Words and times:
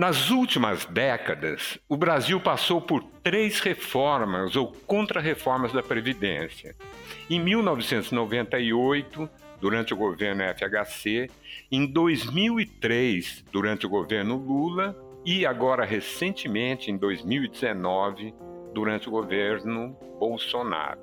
Nas 0.00 0.30
últimas 0.30 0.86
décadas, 0.86 1.78
o 1.86 1.94
Brasil 1.94 2.40
passou 2.40 2.80
por 2.80 3.04
três 3.22 3.60
reformas 3.60 4.56
ou 4.56 4.72
contrarreformas 4.86 5.74
da 5.74 5.82
Previdência. 5.82 6.74
Em 7.28 7.38
1998, 7.38 9.28
durante 9.60 9.92
o 9.92 9.96
governo 9.98 10.42
FHC, 10.42 11.28
em 11.70 11.84
2003, 11.86 13.44
durante 13.52 13.84
o 13.84 13.90
governo 13.90 14.36
Lula 14.36 14.96
e 15.22 15.44
agora 15.44 15.84
recentemente, 15.84 16.90
em 16.90 16.96
2019, 16.96 18.32
durante 18.72 19.06
o 19.06 19.10
governo 19.10 19.94
Bolsonaro. 20.18 20.98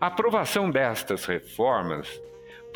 A 0.00 0.08
aprovação 0.08 0.72
destas 0.72 1.24
reformas 1.24 2.20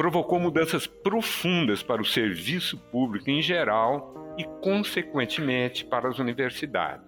provocou 0.01 0.41
mudanças 0.41 0.87
profundas 0.87 1.83
para 1.83 2.01
o 2.01 2.07
serviço 2.07 2.79
público 2.91 3.29
em 3.29 3.43
geral 3.43 4.35
e, 4.39 4.45
consequentemente, 4.63 5.85
para 5.85 6.09
as 6.09 6.19
universidades. 6.19 7.05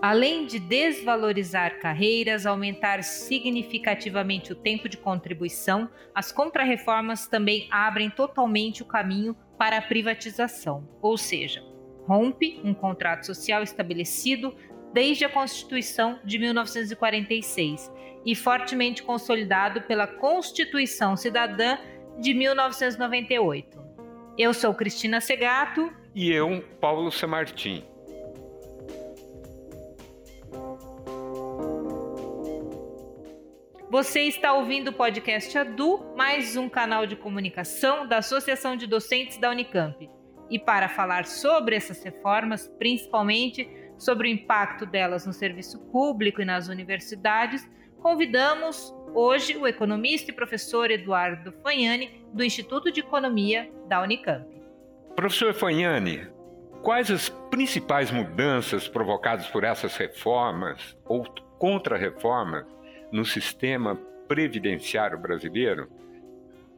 Além 0.00 0.46
de 0.46 0.58
desvalorizar 0.58 1.78
carreiras, 1.78 2.46
aumentar 2.46 3.02
significativamente 3.02 4.50
o 4.50 4.56
tempo 4.56 4.88
de 4.88 4.96
contribuição, 4.96 5.90
as 6.14 6.32
contrarreformas 6.32 7.26
também 7.26 7.68
abrem 7.70 8.08
totalmente 8.08 8.80
o 8.82 8.86
caminho 8.86 9.36
para 9.58 9.76
a 9.76 9.82
privatização, 9.82 10.88
ou 11.02 11.18
seja, 11.18 11.62
rompe 12.08 12.62
um 12.64 12.72
contrato 12.72 13.26
social 13.26 13.62
estabelecido 13.62 14.56
desde 14.94 15.26
a 15.26 15.28
Constituição 15.28 16.18
de 16.24 16.38
1946 16.38 17.92
e 18.24 18.34
fortemente 18.34 19.02
consolidado 19.02 19.82
pela 19.82 20.06
Constituição 20.06 21.14
Cidadã 21.14 21.76
de 22.18 22.34
1998. 22.34 23.78
Eu 24.38 24.54
sou 24.54 24.74
Cristina 24.74 25.20
Segato 25.20 25.92
e 26.14 26.30
eu, 26.30 26.62
Paulo 26.80 27.10
Semartim. 27.10 27.84
Você 33.90 34.22
está 34.22 34.54
ouvindo 34.54 34.88
o 34.88 34.92
podcast 34.92 35.58
Adu, 35.58 36.02
mais 36.16 36.56
um 36.56 36.66
canal 36.66 37.06
de 37.06 37.14
comunicação 37.14 38.06
da 38.06 38.18
Associação 38.18 38.74
de 38.74 38.86
Docentes 38.86 39.36
da 39.36 39.50
Unicamp. 39.50 40.08
E 40.48 40.58
para 40.58 40.88
falar 40.88 41.26
sobre 41.26 41.76
essas 41.76 42.02
reformas, 42.02 42.66
principalmente 42.78 43.68
sobre 43.98 44.28
o 44.28 44.30
impacto 44.32 44.86
delas 44.86 45.26
no 45.26 45.32
serviço 45.32 45.78
público 45.90 46.40
e 46.40 46.44
nas 46.44 46.68
universidades, 46.68 47.68
convidamos 48.00 48.94
hoje 49.14 49.56
o 49.56 49.66
economista 49.66 50.30
e 50.30 50.34
professor 50.34 50.90
Eduardo 50.90 51.52
Fagnani, 51.62 52.24
do 52.32 52.42
Instituto 52.42 52.90
de 52.90 53.00
Economia 53.00 53.70
da 53.88 54.02
Unicamp. 54.02 54.46
Professor 55.14 55.52
Fagnani, 55.52 56.26
quais 56.82 57.10
as 57.10 57.28
principais 57.50 58.10
mudanças 58.10 58.88
provocadas 58.88 59.46
por 59.46 59.64
essas 59.64 59.96
reformas 59.96 60.96
ou 61.04 61.24
contra-reformas 61.58 62.64
no 63.12 63.24
sistema 63.24 63.96
previdenciário 64.26 65.18
brasileiro? 65.18 65.88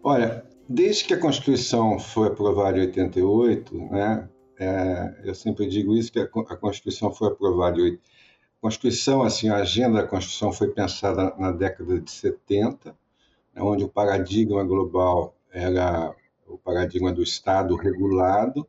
Olha, 0.02 0.44
desde 0.68 1.05
que 1.05 1.14
a 1.14 1.20
Constituição 1.20 1.98
foi 1.98 2.28
aprovada 2.28 2.78
em 2.78 2.82
88, 2.82 3.74
né, 3.90 4.28
é, 4.58 5.14
eu 5.24 5.34
sempre 5.34 5.66
digo 5.66 5.96
isso, 5.96 6.12
que 6.12 6.18
a, 6.18 6.24
a 6.24 6.56
Constituição 6.56 7.12
foi 7.12 7.28
aprovada 7.28 7.78
em 7.78 7.84
88. 7.84 8.14
Constituição, 8.65 9.23
assim, 9.23 9.51
a 9.51 9.57
agenda 9.57 10.01
da 10.01 10.09
Constituição 10.09 10.51
foi 10.51 10.69
pensada 10.69 11.34
na 11.37 11.53
década 11.53 12.01
de 12.01 12.11
70, 12.11 12.97
né, 13.55 13.61
onde 13.61 13.84
o 13.84 13.89
paradigma 13.91 14.64
global 14.64 15.36
era 15.52 16.17
o 16.48 16.57
paradigma 16.57 17.13
do 17.13 17.23
Estado 17.23 17.77
regulado, 17.77 18.67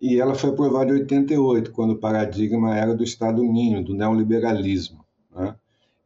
e 0.00 0.20
ela 0.20 0.36
foi 0.36 0.50
aprovada 0.50 0.92
em 0.92 1.00
88, 1.00 1.72
quando 1.72 1.94
o 1.94 1.98
paradigma 1.98 2.78
era 2.78 2.94
do 2.94 3.02
Estado 3.02 3.42
mínimo, 3.42 3.82
do 3.82 3.92
neoliberalismo. 3.92 5.04
Né? 5.34 5.56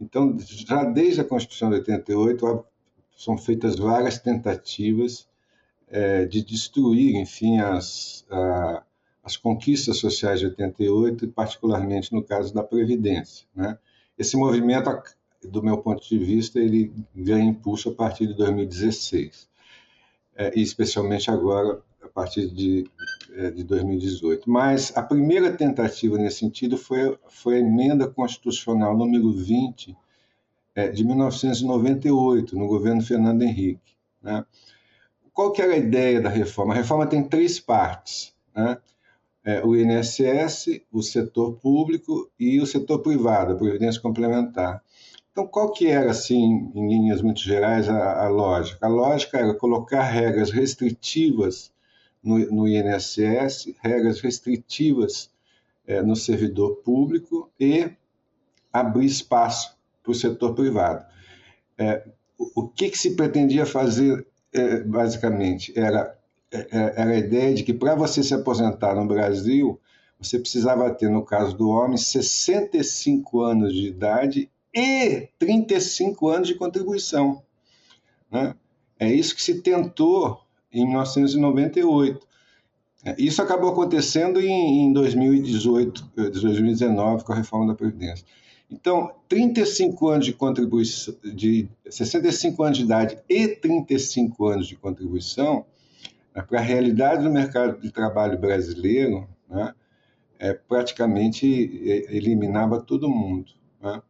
Então, 0.01 0.35
já 0.39 0.83
desde 0.83 1.21
a 1.21 1.25
Constituição 1.25 1.69
de 1.69 1.77
88, 1.77 2.65
são 3.15 3.37
feitas 3.37 3.77
várias 3.77 4.19
tentativas 4.19 5.29
é, 5.87 6.25
de 6.25 6.43
destruir, 6.43 7.15
enfim, 7.17 7.59
as, 7.61 8.25
a, 8.31 8.83
as 9.27 9.37
conquistas 9.37 9.99
sociais 9.99 10.39
de 10.39 10.47
88, 10.47 11.25
e 11.25 11.29
particularmente 11.29 12.13
no 12.13 12.23
caso 12.23 12.55
da 12.55 12.63
Previdência. 12.63 13.45
Né? 13.53 13.77
Esse 14.17 14.37
movimento, 14.37 14.89
do 15.43 15.61
meu 15.61 15.79
ponto 15.79 16.09
de 16.09 16.17
vista, 16.17 16.61
ele 16.61 16.93
ganha 17.13 17.45
impulso 17.45 17.89
a 17.89 17.93
partir 17.93 18.29
de 18.29 18.35
2016 18.35 19.49
é, 20.37 20.57
e 20.57 20.63
especialmente 20.63 21.29
agora 21.29 21.83
a 22.01 22.07
partir 22.07 22.49
de, 22.49 22.89
é, 23.35 23.51
de 23.51 23.65
2018. 23.65 24.49
Mas 24.49 24.97
a 24.97 25.03
primeira 25.03 25.53
tentativa 25.53 26.17
nesse 26.17 26.39
sentido 26.39 26.79
foi, 26.79 27.19
foi 27.29 27.57
a 27.57 27.61
emenda 27.61 28.07
constitucional 28.07 28.97
número 28.97 29.33
20 29.33 29.97
é, 30.73 30.89
de 30.89 31.05
1998, 31.05 32.57
no 32.57 32.69
governo 32.69 33.03
Fernando 33.03 33.43
Henrique. 33.43 33.97
Né? 34.23 34.47
Qual 35.33 35.51
que 35.51 35.61
era 35.61 35.73
a 35.73 35.79
ideia 35.79 36.21
da 36.21 36.29
reforma? 36.29 36.75
A 36.75 36.77
reforma 36.77 37.09
tem 37.09 37.25
três 37.25 37.59
partes. 37.59 38.33
Né? 38.55 38.79
É, 39.47 39.65
o 39.65 39.77
INSS, 39.77 40.83
o 40.93 41.03
setor 41.03 41.53
público 41.53 42.29
e 42.39 42.61
o 42.61 42.67
setor 42.67 42.99
privado, 42.99 43.53
a 43.53 43.57
previdência 43.57 44.03
complementar. 44.03 44.83
Então, 45.31 45.47
qual 45.47 45.71
que 45.71 45.87
era, 45.87 46.11
assim, 46.11 46.73
em 46.75 46.89
linhas 46.89 47.23
muito 47.23 47.41
gerais, 47.41 47.89
a, 47.89 48.25
a 48.25 48.29
lógica? 48.29 48.85
A 48.85 48.89
lógica 48.89 49.39
era 49.39 49.55
colocar 49.55 50.03
regras 50.03 50.51
restritivas 50.51 51.71
no, 52.25 52.39
no 52.51 52.67
INSS, 52.67 53.73
regras 53.81 54.21
restritivas 54.21 55.31
é, 55.87 56.03
no 56.03 56.17
servidor 56.17 56.77
público 56.77 57.51
e 57.61 57.89
abrir 58.73 59.07
espaço 59.07 59.77
para 60.03 60.13
o 60.13 60.15
setor 60.15 60.55
privado. 60.55 61.05
É, 61.79 62.03
o, 62.39 62.63
o 62.63 62.69
que, 62.69 62.91
que, 62.91 62.99
se 62.99 63.15
pretendia 63.15 63.65
fazer, 63.65 64.27
é, 64.53 64.81
basicamente, 64.81 65.73
era, 65.79 66.19
era 66.71 67.11
a 67.11 67.19
ideia 67.19 67.55
de 67.55 67.63
que 67.63 67.73
para 67.73 67.95
você 67.95 68.23
se 68.23 68.35
aposentar 68.35 68.95
no 68.95 69.07
Brasil, 69.07 69.81
você 70.19 70.39
precisava 70.39 70.91
ter, 70.91 71.11
no 71.11 71.23
caso 71.23 71.57
do 71.57 71.69
homem, 71.69 71.97
65 71.97 73.41
anos 73.43 73.75
de 73.75 73.87
idade 73.87 74.51
e 74.75 75.29
35 75.39 76.29
anos 76.29 76.49
de 76.49 76.55
contribuição. 76.55 77.43
Né? 78.31 78.55
É 78.99 79.13
isso 79.13 79.35
que 79.35 79.43
se 79.43 79.61
tentou 79.61 80.41
em 80.73 80.87
1998. 80.87 82.27
É, 83.05 83.15
isso 83.19 83.41
acabou 83.41 83.71
acontecendo 83.71 84.41
em, 84.41 84.93
2018, 84.93 86.11
2019, 86.17 87.25
com 87.25 87.33
a 87.33 87.37
reforma 87.37 87.67
da 87.67 87.75
Previdência. 87.75 88.27
Então, 88.71 89.13
35 89.29 90.09
anos 90.09 90.27
de 90.27 90.33
contribuição, 90.33 91.15
de 91.23 91.69
65 91.89 92.63
anos 92.65 92.79
de 92.79 92.85
idade 92.85 93.19
e 93.29 93.47
35 93.47 94.47
anos 94.47 94.67
de 94.67 94.75
contribuição, 94.75 95.65
para 96.43 96.59
a 96.59 96.63
realidade 96.63 97.23
do 97.23 97.31
mercado 97.31 97.81
de 97.81 97.91
trabalho 97.91 98.39
brasileiro, 98.39 99.29
né, 99.49 99.75
é, 100.39 100.53
praticamente 100.53 101.47
eliminava 102.11 102.81
todo 102.81 103.09
mundo. 103.09 103.53
Né? 103.81 104.03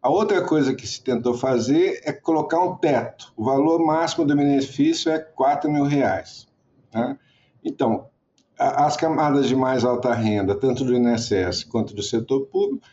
A 0.00 0.08
outra 0.08 0.42
coisa 0.42 0.74
que 0.74 0.86
se 0.86 1.02
tentou 1.02 1.34
fazer 1.34 2.00
é 2.04 2.12
colocar 2.12 2.60
um 2.60 2.76
teto. 2.76 3.32
O 3.36 3.44
valor 3.44 3.84
máximo 3.84 4.24
do 4.24 4.36
benefício 4.36 5.10
é 5.10 5.18
4 5.18 5.70
mil 5.70 5.84
reais. 5.84 6.46
Né? 6.94 7.18
Então, 7.64 8.06
as 8.56 8.96
camadas 8.96 9.48
de 9.48 9.56
mais 9.56 9.84
alta 9.84 10.12
renda, 10.14 10.54
tanto 10.54 10.84
do 10.84 10.94
INSS 10.94 11.64
quanto 11.64 11.94
do 11.94 12.02
setor 12.02 12.46
público, 12.46 12.86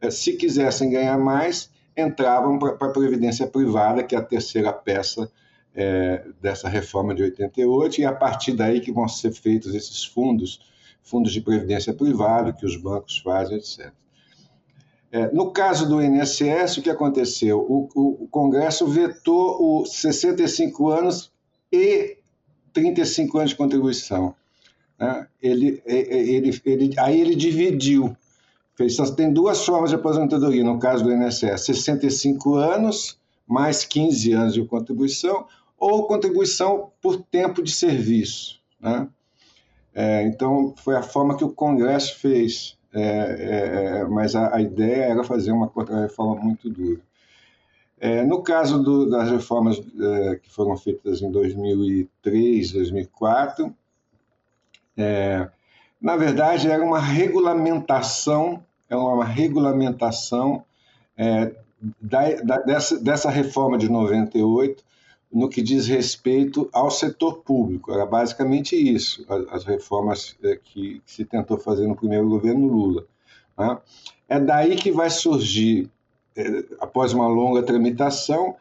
eh, 0.00 0.10
se 0.10 0.34
quisessem 0.34 0.90
ganhar 0.90 1.18
mais, 1.18 1.70
entravam 1.96 2.58
para 2.58 2.88
a 2.88 2.92
previdência 2.92 3.46
privada, 3.46 4.02
que 4.02 4.14
é 4.14 4.18
a 4.18 4.22
terceira 4.22 4.72
peça 4.72 5.30
é, 5.74 6.24
dessa 6.40 6.68
reforma 6.68 7.14
de 7.14 7.22
88, 7.22 8.00
e 8.00 8.04
é 8.04 8.06
a 8.06 8.12
partir 8.12 8.52
daí 8.52 8.80
que 8.80 8.92
vão 8.92 9.08
ser 9.08 9.32
feitos 9.32 9.74
esses 9.74 10.04
fundos, 10.04 10.60
fundos 11.02 11.32
de 11.32 11.40
previdência 11.40 11.92
privada, 11.92 12.52
que 12.52 12.64
os 12.64 12.76
bancos 12.76 13.18
fazem, 13.18 13.56
etc. 13.56 13.92
É, 15.10 15.30
no 15.32 15.52
caso 15.52 15.88
do 15.88 16.02
INSS, 16.02 16.78
o 16.78 16.82
que 16.82 16.90
aconteceu? 16.90 17.60
O, 17.60 17.88
o, 17.94 18.24
o 18.24 18.28
Congresso 18.28 18.86
vetou 18.86 19.82
os 19.82 19.92
65 19.96 20.88
anos 20.88 21.32
e 21.70 22.18
35 22.72 23.38
anos 23.38 23.50
de 23.50 23.56
contribuição. 23.56 24.34
Né? 24.98 25.26
Ele, 25.40 25.80
ele, 25.86 26.60
ele, 26.64 26.94
aí 26.98 27.20
ele 27.20 27.36
dividiu. 27.36 28.16
Fez, 28.74 28.96
tem 29.10 29.32
duas 29.32 29.64
formas 29.64 29.90
de 29.90 29.96
aposentadoria, 29.96 30.64
no 30.64 30.80
caso 30.80 31.04
do 31.04 31.12
INSS: 31.12 31.64
65 31.64 32.56
anos 32.56 33.16
mais 33.46 33.84
15 33.84 34.32
anos 34.32 34.54
de 34.54 34.64
contribuição, 34.64 35.46
ou 35.78 36.06
contribuição 36.06 36.92
por 37.00 37.22
tempo 37.22 37.62
de 37.62 37.72
serviço. 37.72 38.60
Né? 38.80 39.08
É, 39.94 40.22
então, 40.22 40.74
foi 40.76 40.96
a 40.96 41.02
forma 41.02 41.36
que 41.36 41.44
o 41.44 41.52
Congresso 41.52 42.18
fez. 42.18 42.76
É, 42.92 43.00
é, 43.00 43.98
é, 44.00 44.04
mas 44.04 44.36
a, 44.36 44.54
a, 44.54 44.60
ideia 44.60 45.04
era 45.04 45.24
fazer 45.24 45.50
uma 45.50 45.68
contra-reforma 45.68 46.40
muito 46.40 46.70
dura. 46.70 47.00
É, 47.98 48.24
no 48.24 48.42
caso 48.42 48.82
do, 48.82 49.08
das 49.08 49.30
reformas 49.30 49.78
é, 49.78 50.36
que 50.36 50.50
foram 50.50 50.76
feitas 50.76 51.22
em 51.22 51.30
2003, 51.30 52.72
2004, 52.72 53.74
Na 56.00 56.16
verdade, 56.16 56.70
era 56.70 56.84
uma 56.84 57.00
regulamentação, 57.00 58.62
é 58.88 58.96
uma 58.96 59.24
regulamentação 59.24 60.64
da, 62.00 62.30
da, 62.42 62.58
dessa, 62.58 63.00
dessa 63.00 63.30
reforma 63.30 63.78
de 63.78 63.88
98 63.88 64.84
no 65.34 65.48
que 65.48 65.60
diz 65.60 65.88
respeito 65.88 66.70
ao 66.72 66.92
setor 66.92 67.38
público. 67.38 67.92
Era 67.92 68.06
basicamente 68.06 68.76
isso, 68.76 69.26
as, 69.50 69.64
reformas 69.64 70.36
é, 70.44 70.56
que, 70.62 71.02
se 71.04 71.24
tentou 71.24 71.58
fazer 71.58 71.88
no 71.88 71.96
primeiro 71.96 72.28
governo 72.28 72.68
Lula. 72.68 73.04
Né? 73.58 73.76
É 74.28 74.38
daí 74.38 74.76
que 74.76 74.92
vai 74.92 75.10
surgir, 75.10 75.90
é, 76.36 76.64
após 76.78 77.12
uma 77.12 77.26
longa 77.26 77.64
tramitação, 77.64 78.54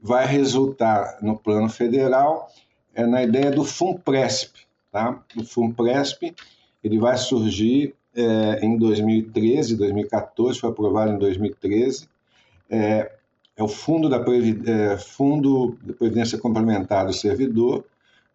vai 0.00 0.24
resultar 0.24 1.18
no 1.20 1.36
plano 1.36 1.68
federal 1.68 2.48
é, 2.94 3.04
na 3.04 3.24
ideia 3.24 3.50
do 3.50 3.64
FUNPRESP. 3.64 4.60
Tá? 4.92 5.20
O 5.36 5.42
FUNPRESP 5.42 6.36
ele 6.84 7.00
vai 7.00 7.16
surgir 7.16 7.96
é, 8.14 8.64
em 8.64 8.78
2013, 8.78 9.76
2014, 9.76 10.60
foi 10.60 10.70
aprovado 10.70 11.10
em 11.10 11.18
2013. 11.18 12.08
É, 12.70 13.15
é 13.56 13.62
o 13.62 13.68
Fundo 13.68 14.08
da, 14.08 14.20
Previd 14.20 14.68
é, 14.70 14.98
Fundo 14.98 15.78
da 15.82 15.94
Previdência 15.94 16.38
Complementar 16.38 17.06
do 17.06 17.12
Servidor, 17.12 17.84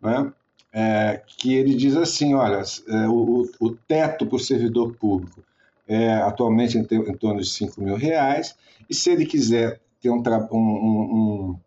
né? 0.01 0.31
É, 0.73 1.21
que 1.27 1.53
ele 1.53 1.75
diz 1.75 1.97
assim, 1.97 2.33
olha, 2.33 2.62
é, 2.88 3.07
o, 3.07 3.50
o 3.59 3.71
teto 3.71 4.25
para 4.25 4.38
o 4.38 4.39
servidor 4.39 4.95
público 4.95 5.44
é 5.85 6.13
atualmente 6.13 6.77
em, 6.77 6.81
em, 6.81 7.18
torno 7.18 7.41
de 7.41 7.50
5 7.50 7.81
mil 7.81 7.97
reais, 7.97 8.56
e 8.89 8.95
se 8.95 9.12
ele 9.12 9.25
quiser 9.25 9.81
ter 10.01 10.09
um, 10.09 10.23
um, 10.50 10.56
um, 10.56 11.59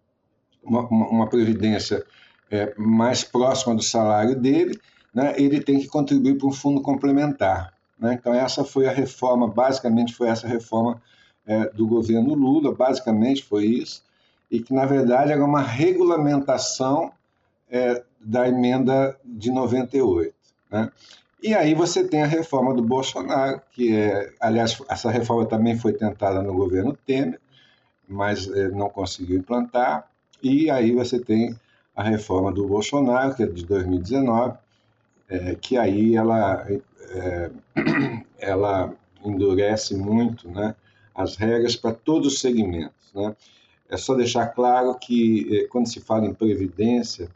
uma, 0.63 0.89
uma, 0.89 1.27
previdência 1.29 2.03
é, 2.51 2.73
mais 2.79 3.23
próxima 3.23 3.75
do 3.75 3.83
salário 3.83 4.35
dele, 4.35 4.81
né, 5.15 5.35
ele 5.37 5.61
tem 5.61 5.79
que 5.79 5.87
contribuir 5.87 6.39
para 6.39 6.49
um 6.49 6.53
fundo 6.53 6.81
complementar. 6.81 7.75
Né? 7.99 8.15
Então, 8.15 8.33
essa 8.33 8.65
foi 8.65 8.89
a 8.89 8.93
reforma, 8.93 9.47
basicamente 9.47 10.15
foi 10.15 10.29
essa 10.29 10.49
reforma 10.49 11.01
é, 11.47 11.69
do 11.71 11.87
governo 11.87 12.35
Lula, 12.35 12.75
basicamente 12.75 13.45
foi 13.45 13.67
isso, 13.67 14.03
e 14.51 14.61
que, 14.61 14.73
na 14.73 14.87
verdade, 14.87 15.33
era 15.33 15.45
uma 15.45 15.61
regulamentação 15.61 17.13
é, 17.71 18.03
da 18.21 18.49
emenda 18.49 19.19
de 19.25 19.51
98. 19.51 20.35
Né? 20.71 20.91
E 21.43 21.55
aí 21.55 21.75
você 21.75 22.05
tem 22.05 22.23
a 22.23 22.27
reforma 22.27 22.73
do 22.73 22.83
Bolsonaro, 22.83 23.61
que 23.73 23.95
é, 23.95 24.33
aliás, 24.41 24.81
essa 24.89 25.11
reforma 25.11 25.45
também 25.45 25.79
foi 25.79 25.93
tentada 25.93 26.41
no 26.43 26.55
governo 26.55 26.97
Temer, 27.07 27.41
mas 28.09 28.49
é, 28.49 28.69
não 28.69 28.89
conseguiu 28.89 29.39
implantar. 29.39 30.09
E 30.43 30.71
aí 30.71 30.93
você 30.93 31.19
tem 31.19 31.55
a 31.95 32.03
reforma 32.03 32.53
do 32.53 32.67
Bolsonaro, 32.67 33.35
que 33.35 33.43
é 33.43 33.47
de 33.47 33.65
2019, 33.67 34.57
é, 35.29 35.55
que 35.55 35.77
aí 35.77 36.17
ela, 36.17 36.67
é, 37.11 37.51
ela 38.39 38.93
endurece 39.25 39.97
muito, 39.97 40.49
né? 40.49 40.75
As 41.15 41.37
regras 41.37 41.77
para 41.77 41.95
todos 41.95 42.35
os 42.35 42.41
segmentos. 42.41 43.13
Né? 43.15 43.35
É 43.89 43.97
só 43.97 44.15
deixar 44.15 44.49
claro 44.49 44.95
que, 44.99 45.49
eh, 45.51 45.69
quando 45.69 45.87
se 45.87 46.01
fala 46.01 46.27
em 46.27 46.35
previdência, 46.35 47.29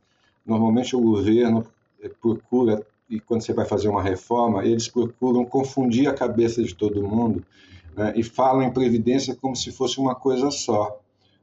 normalmente 0.45 0.97
o 0.97 1.01
governo 1.01 1.67
eh, 2.03 2.11
procura, 2.21 2.85
e 3.09 3.21
quando 3.21 3.43
você 3.43 3.53
vai 3.53 3.65
fazer 3.65 3.89
uma 3.89 4.03
reforma, 4.03 4.65
eles 4.65 4.89
procuram 4.89 5.45
confundir 5.45 6.09
a 6.09 6.15
cabeça 6.15 6.63
de 6.63 6.75
todo 6.75 7.07
mundo 7.07 7.45
né? 7.97 8.13
e 8.17 8.23
falam 8.23 8.63
em 8.63 8.73
previdência 8.73 9.35
como 9.35 9.55
se 9.57 9.71
fosse 9.71 9.99
uma 9.99 10.15
coisa 10.15 10.51
só. 10.51 11.01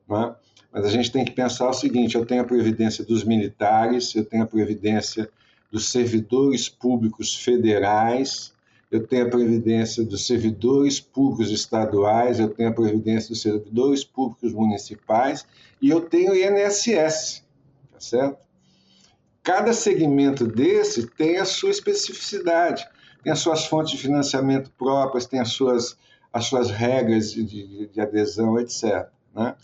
Né? 0.07 0.35
Mas 0.71 0.85
a 0.85 0.89
gente 0.89 1.11
tem 1.11 1.23
que 1.23 1.31
pensar 1.31 1.69
o 1.69 1.73
seguinte: 1.73 2.15
eu 2.15 2.25
tenho 2.25 2.41
a 2.41 2.45
previdência 2.45 3.03
dos 3.03 3.23
militares, 3.23 4.13
eu 4.15 4.25
tenho 4.25 4.43
a 4.43 4.47
previdência 4.47 5.29
dos 5.71 5.89
servidores 5.89 6.69
públicos 6.69 7.35
federais, 7.35 8.53
eu 8.95 9.05
tenho 9.05 9.27
a 9.27 9.29
previdência 9.29 10.03
dos 10.03 10.25
servidores 10.25 10.99
públicos 10.99 11.51
estaduais, 11.51 12.39
eu 12.39 12.49
tenho 12.49 12.69
a 12.69 12.73
previdência 12.73 13.29
dos 13.29 13.41
servidores 13.41 14.03
públicos 14.03 14.53
municipais 14.53 15.45
e 15.81 15.89
eu 15.89 16.01
tenho 16.01 16.31
o 16.31 16.35
INSS, 16.35 17.43
tá 17.91 17.99
certo? 17.99 18.45
Cada 19.43 19.73
segmento 19.73 20.47
desse 20.47 21.05
tem 21.05 21.37
a 21.37 21.45
sua 21.45 21.69
especificidade, 21.69 22.87
tem 23.23 23.31
as 23.31 23.39
suas 23.39 23.65
fontes 23.65 23.91
de 23.91 23.97
financiamento 23.97 24.71
próprias, 24.77 25.25
tem 25.25 25.39
as 25.39 25.49
suas, 25.49 25.97
as 26.33 26.45
suas 26.45 26.71
regras 26.71 27.31
de, 27.31 27.43
de, 27.43 27.87
de 27.87 28.01
adesão, 28.01 28.59
etc. 28.59 29.07
Né? 29.35 29.55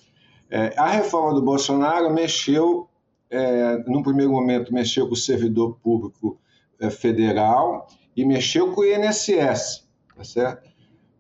É, 0.50 0.74
a 0.78 0.88
reforma 0.88 1.34
do 1.34 1.42
Bolsonaro 1.42 2.14
mexeu, 2.14 2.88
é, 3.30 3.78
num 3.88 4.04
primeiro 4.04 4.32
momento, 4.32 4.74
mexeu 4.74 5.08
com 5.08 5.14
o 5.14 5.18
servidor 5.18 5.78
público 5.82 6.38
é, 6.80 6.90
federal, 6.90 7.88
e 8.16 8.26
mexeu 8.26 8.74
com 8.74 8.82
o 8.82 8.86
INSS, 8.86 9.88
tá 10.16 10.24
certo? 10.24 10.72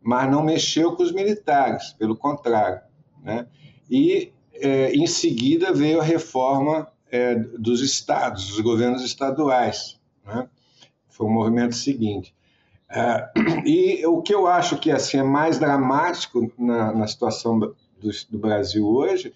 mas 0.02 0.30
não 0.30 0.44
mexeu 0.44 0.96
com 0.96 1.04
os 1.04 1.12
militares, 1.12 1.94
pelo 1.94 2.16
contrário. 2.16 2.82
Né? 3.24 3.46
E, 3.90 4.32
é, 4.54 4.92
em 4.92 5.06
seguida, 5.06 5.72
veio 5.72 6.02
a 6.02 6.04
reforma 6.04 6.88
é, 7.12 7.36
dos 7.36 7.82
estados, 7.82 8.48
dos 8.48 8.60
governos 8.62 9.04
estaduais. 9.04 10.00
Né? 10.26 10.50
Foi 11.08 11.28
o 11.28 11.30
movimento 11.30 11.76
seguinte. 11.76 12.34
É, 12.90 13.30
e 13.66 14.06
o 14.08 14.22
que 14.22 14.34
eu 14.34 14.48
acho 14.48 14.78
que 14.80 14.90
assim, 14.90 15.18
é 15.18 15.24
mais 15.24 15.60
dramático 15.60 16.52
na, 16.58 16.92
na 16.92 17.08
situação 17.08 17.60
do, 17.60 17.76
do 18.30 18.40
Brasil 18.40 18.88
hoje 18.88 19.34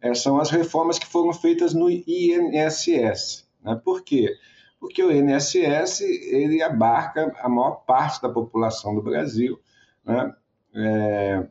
é, 0.00 0.14
são 0.14 0.40
as 0.40 0.50
reformas 0.50 0.98
que 0.98 1.06
foram 1.06 1.32
feitas 1.32 1.74
no 1.74 1.90
INSS. 1.90 3.46
Né? 3.62 3.80
Por 3.84 4.02
quê? 4.02 4.34
Porque 4.34 4.46
porque 4.78 5.02
o 5.02 5.12
INSS 5.12 6.00
ele 6.00 6.62
abarca 6.62 7.34
a 7.40 7.48
maior 7.48 7.82
parte 7.86 8.22
da 8.22 8.28
população 8.28 8.94
do 8.94 9.02
Brasil, 9.02 9.58
né? 10.04 10.34
É, 10.74 11.46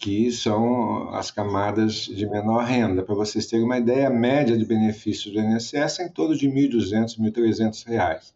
que 0.00 0.32
são 0.32 1.10
as 1.14 1.30
camadas 1.30 2.06
de 2.06 2.26
menor 2.26 2.64
renda. 2.64 3.02
Para 3.02 3.14
vocês 3.14 3.46
terem 3.46 3.66
uma 3.66 3.78
ideia, 3.78 4.08
a 4.08 4.10
média 4.10 4.56
de 4.56 4.64
benefícios 4.64 5.32
do 5.32 5.38
INSS 5.38 6.00
é 6.00 6.04
em 6.06 6.08
torno 6.08 6.34
de 6.34 6.48
R$ 6.48 6.68
1.200, 6.68 7.18
R$ 7.18 7.30
1.300. 7.30 8.32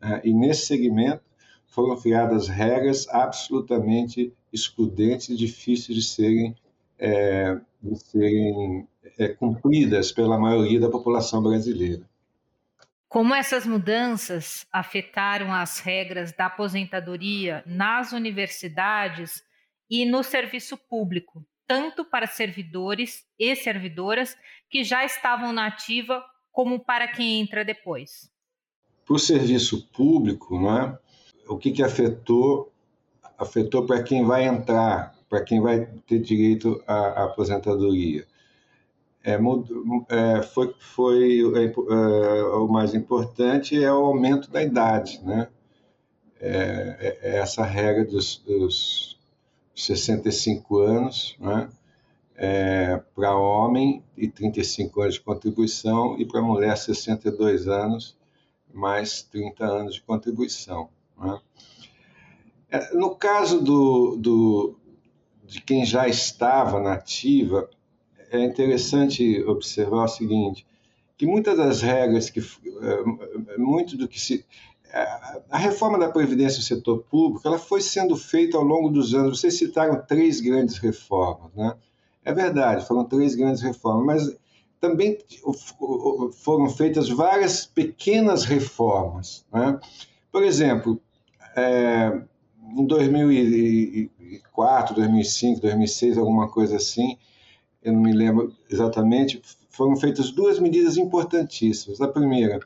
Né? 0.00 0.20
E 0.22 0.32
nesse 0.32 0.66
segmento 0.66 1.22
foram 1.66 1.96
criadas 2.00 2.46
regras 2.46 3.08
absolutamente 3.08 4.32
excludentes 4.52 5.28
e 5.28 5.36
difíceis 5.36 5.98
de 5.98 6.04
serem, 6.04 6.54
é, 6.96 7.58
de 7.82 7.98
serem 7.98 8.86
é, 9.18 9.28
cumpridas 9.28 10.12
pela 10.12 10.38
maioria 10.38 10.78
da 10.78 10.88
população 10.88 11.42
brasileira. 11.42 12.02
Como 13.08 13.34
essas 13.34 13.64
mudanças 13.64 14.66
afetaram 14.70 15.50
as 15.52 15.78
regras 15.78 16.30
da 16.32 16.44
aposentadoria 16.44 17.64
nas 17.64 18.12
universidades 18.12 19.42
e 19.88 20.04
no 20.04 20.22
serviço 20.22 20.76
público, 20.76 21.42
tanto 21.66 22.04
para 22.04 22.26
servidores 22.26 23.24
e 23.38 23.56
servidoras 23.56 24.36
que 24.68 24.84
já 24.84 25.06
estavam 25.06 25.54
na 25.54 25.66
ativa, 25.66 26.22
como 26.52 26.78
para 26.84 27.08
quem 27.08 27.40
entra 27.40 27.64
depois? 27.64 28.30
Para 29.06 29.16
o 29.16 29.18
serviço 29.18 29.88
público, 29.88 30.60
não 30.60 30.78
é? 30.78 30.98
o 31.48 31.56
que, 31.56 31.72
que 31.72 31.82
afetou? 31.82 32.70
Afetou 33.38 33.86
para 33.86 34.02
quem 34.02 34.22
vai 34.26 34.44
entrar, 34.44 35.14
para 35.30 35.42
quem 35.42 35.62
vai 35.62 35.86
ter 36.06 36.18
direito 36.18 36.82
à 36.86 37.24
aposentadoria 37.24 38.26
é, 39.24 39.38
é, 40.08 40.42
foi, 40.42 40.74
foi 40.78 41.40
é, 41.56 41.64
é, 41.64 42.42
o 42.54 42.68
mais 42.68 42.94
importante 42.94 43.82
é 43.82 43.92
o 43.92 44.06
aumento 44.06 44.50
da 44.50 44.62
idade, 44.62 45.20
né? 45.24 45.48
É, 46.40 47.18
é, 47.22 47.38
essa 47.38 47.64
regra 47.64 48.04
dos, 48.04 48.38
dos 48.38 49.18
65 49.74 50.78
anos, 50.78 51.36
né? 51.40 51.68
para 53.16 53.36
homem 53.36 54.04
e 54.16 54.28
35 54.28 55.00
anos 55.00 55.14
de 55.14 55.20
contribuição 55.20 56.16
e 56.20 56.24
para 56.24 56.40
mulher 56.40 56.76
62 56.76 57.66
anos 57.66 58.16
mais 58.72 59.22
30 59.22 59.64
anos 59.64 59.94
de 59.96 60.02
contribuição. 60.02 60.88
Né? 61.20 61.40
no 62.92 63.16
caso 63.16 63.60
do, 63.60 64.16
do, 64.16 64.78
de 65.44 65.60
quem 65.60 65.84
já 65.84 66.06
estava 66.06 66.78
na 66.78 66.92
ativa, 66.92 67.68
é 68.30 68.44
interessante 68.44 69.42
observar 69.44 70.04
o 70.04 70.08
seguinte, 70.08 70.66
que 71.16 71.26
muitas 71.26 71.56
das 71.56 71.82
regras 71.82 72.30
que 72.30 72.40
é, 72.40 73.58
muito 73.58 73.96
do 73.96 74.06
que 74.06 74.20
se 74.20 74.44
é, 74.92 75.00
a 75.50 75.58
reforma 75.58 75.98
da 75.98 76.08
previdência 76.08 76.58
no 76.58 76.64
setor 76.64 77.04
público 77.10 77.46
ela 77.46 77.58
foi 77.58 77.80
sendo 77.80 78.16
feita 78.16 78.56
ao 78.56 78.62
longo 78.62 78.88
dos 78.88 79.14
anos. 79.14 79.40
Vocês 79.40 79.58
citaram 79.58 80.00
três 80.06 80.40
grandes 80.40 80.78
reformas, 80.78 81.52
né? 81.54 81.74
É 82.24 82.32
verdade, 82.32 82.86
foram 82.86 83.04
três 83.04 83.34
grandes 83.34 83.62
reformas, 83.62 84.04
mas 84.04 84.38
também 84.80 85.18
foram 86.42 86.68
feitas 86.68 87.08
várias 87.08 87.64
pequenas 87.66 88.44
reformas. 88.44 89.44
Né? 89.52 89.80
Por 90.30 90.44
exemplo, 90.44 91.00
é, 91.56 92.20
em 92.76 92.86
2004, 92.86 94.94
2005, 94.94 95.60
2006, 95.60 96.18
alguma 96.18 96.48
coisa 96.48 96.76
assim, 96.76 97.18
eu 97.82 97.92
não 97.92 98.00
me 98.00 98.12
lembro 98.12 98.54
exatamente, 98.70 99.40
foram 99.70 99.96
feitas 99.96 100.30
duas 100.30 100.58
medidas 100.58 100.96
importantíssimas. 100.96 102.00
A 102.00 102.08
primeira, 102.08 102.60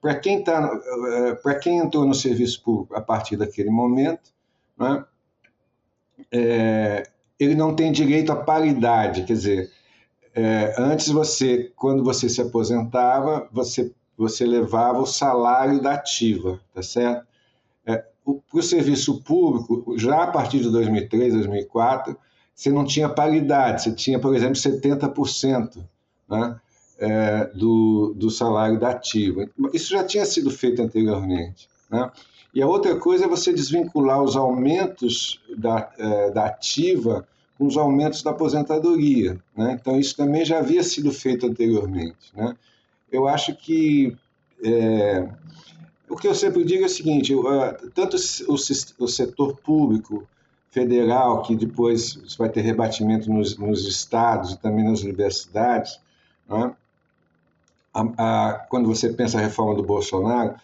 para 0.00 0.14
quem, 0.14 0.42
tá, 0.42 0.70
para 1.42 1.56
quem 1.56 1.78
entrou 1.78 2.06
no 2.06 2.14
serviço 2.14 2.62
público 2.62 2.94
a 2.96 3.00
partir 3.00 3.36
daquele 3.36 3.70
momento, 3.70 4.32
né, 4.78 5.04
é, 6.32 7.02
ele 7.38 7.54
não 7.54 7.74
tem 7.74 7.92
direito 7.92 8.32
à 8.32 8.36
paridade, 8.36 9.24
quer 9.24 9.32
dizer, 9.32 9.70
é, 10.34 10.74
antes 10.78 11.08
você, 11.08 11.72
quando 11.76 12.04
você 12.04 12.28
se 12.28 12.40
aposentava, 12.40 13.48
você, 13.52 13.92
você 14.16 14.44
levava 14.44 15.00
o 15.00 15.06
salário 15.06 15.80
da 15.80 15.94
ativa, 15.94 16.60
tá 16.74 16.82
certo? 16.82 17.26
É, 17.84 17.96
para 17.96 18.58
o 18.58 18.62
serviço 18.62 19.22
público, 19.22 19.98
já 19.98 20.22
a 20.22 20.26
partir 20.28 20.60
de 20.60 20.70
2003, 20.70 21.34
2004, 21.34 22.16
você 22.60 22.70
não 22.70 22.84
tinha 22.84 23.08
paridade, 23.08 23.84
você 23.84 23.92
tinha, 23.92 24.18
por 24.18 24.36
exemplo, 24.36 24.54
70% 24.54 25.78
né, 26.28 26.60
é, 26.98 27.46
do, 27.54 28.12
do 28.14 28.28
salário 28.28 28.78
da 28.78 28.90
ativa. 28.90 29.48
Isso 29.72 29.90
já 29.90 30.04
tinha 30.04 30.26
sido 30.26 30.50
feito 30.50 30.82
anteriormente. 30.82 31.70
Né? 31.88 32.10
E 32.54 32.60
a 32.60 32.66
outra 32.66 32.94
coisa 32.96 33.24
é 33.24 33.28
você 33.28 33.50
desvincular 33.50 34.22
os 34.22 34.36
aumentos 34.36 35.40
da, 35.56 35.90
é, 35.96 36.30
da 36.32 36.48
ativa 36.48 37.26
com 37.56 37.66
os 37.66 37.78
aumentos 37.78 38.22
da 38.22 38.32
aposentadoria. 38.32 39.40
Né? 39.56 39.78
Então, 39.80 39.98
isso 39.98 40.14
também 40.14 40.44
já 40.44 40.58
havia 40.58 40.82
sido 40.82 41.10
feito 41.10 41.46
anteriormente. 41.46 42.30
Né? 42.34 42.54
Eu 43.10 43.26
acho 43.26 43.56
que. 43.56 44.14
É, 44.62 45.26
o 46.10 46.14
que 46.14 46.28
eu 46.28 46.34
sempre 46.34 46.62
digo 46.64 46.82
é 46.82 46.86
o 46.86 46.90
seguinte: 46.90 47.32
tanto 47.94 48.18
o, 48.46 48.52
o 48.52 49.08
setor 49.08 49.56
público 49.56 50.28
federal, 50.70 51.42
que 51.42 51.56
depois 51.56 52.18
vai 52.38 52.48
ter 52.48 52.60
rebatimento 52.60 53.30
nos, 53.30 53.58
nos 53.58 53.86
estados 53.86 54.52
e 54.52 54.58
também 54.58 54.84
nas 54.84 55.02
universidades, 55.02 56.00
né? 56.48 56.74
a, 57.92 58.00
a, 58.50 58.52
quando 58.68 58.88
você 58.88 59.12
pensa 59.12 59.38
a 59.38 59.40
reforma 59.40 59.74
do 59.74 59.82
Bolsonaro, 59.82 60.54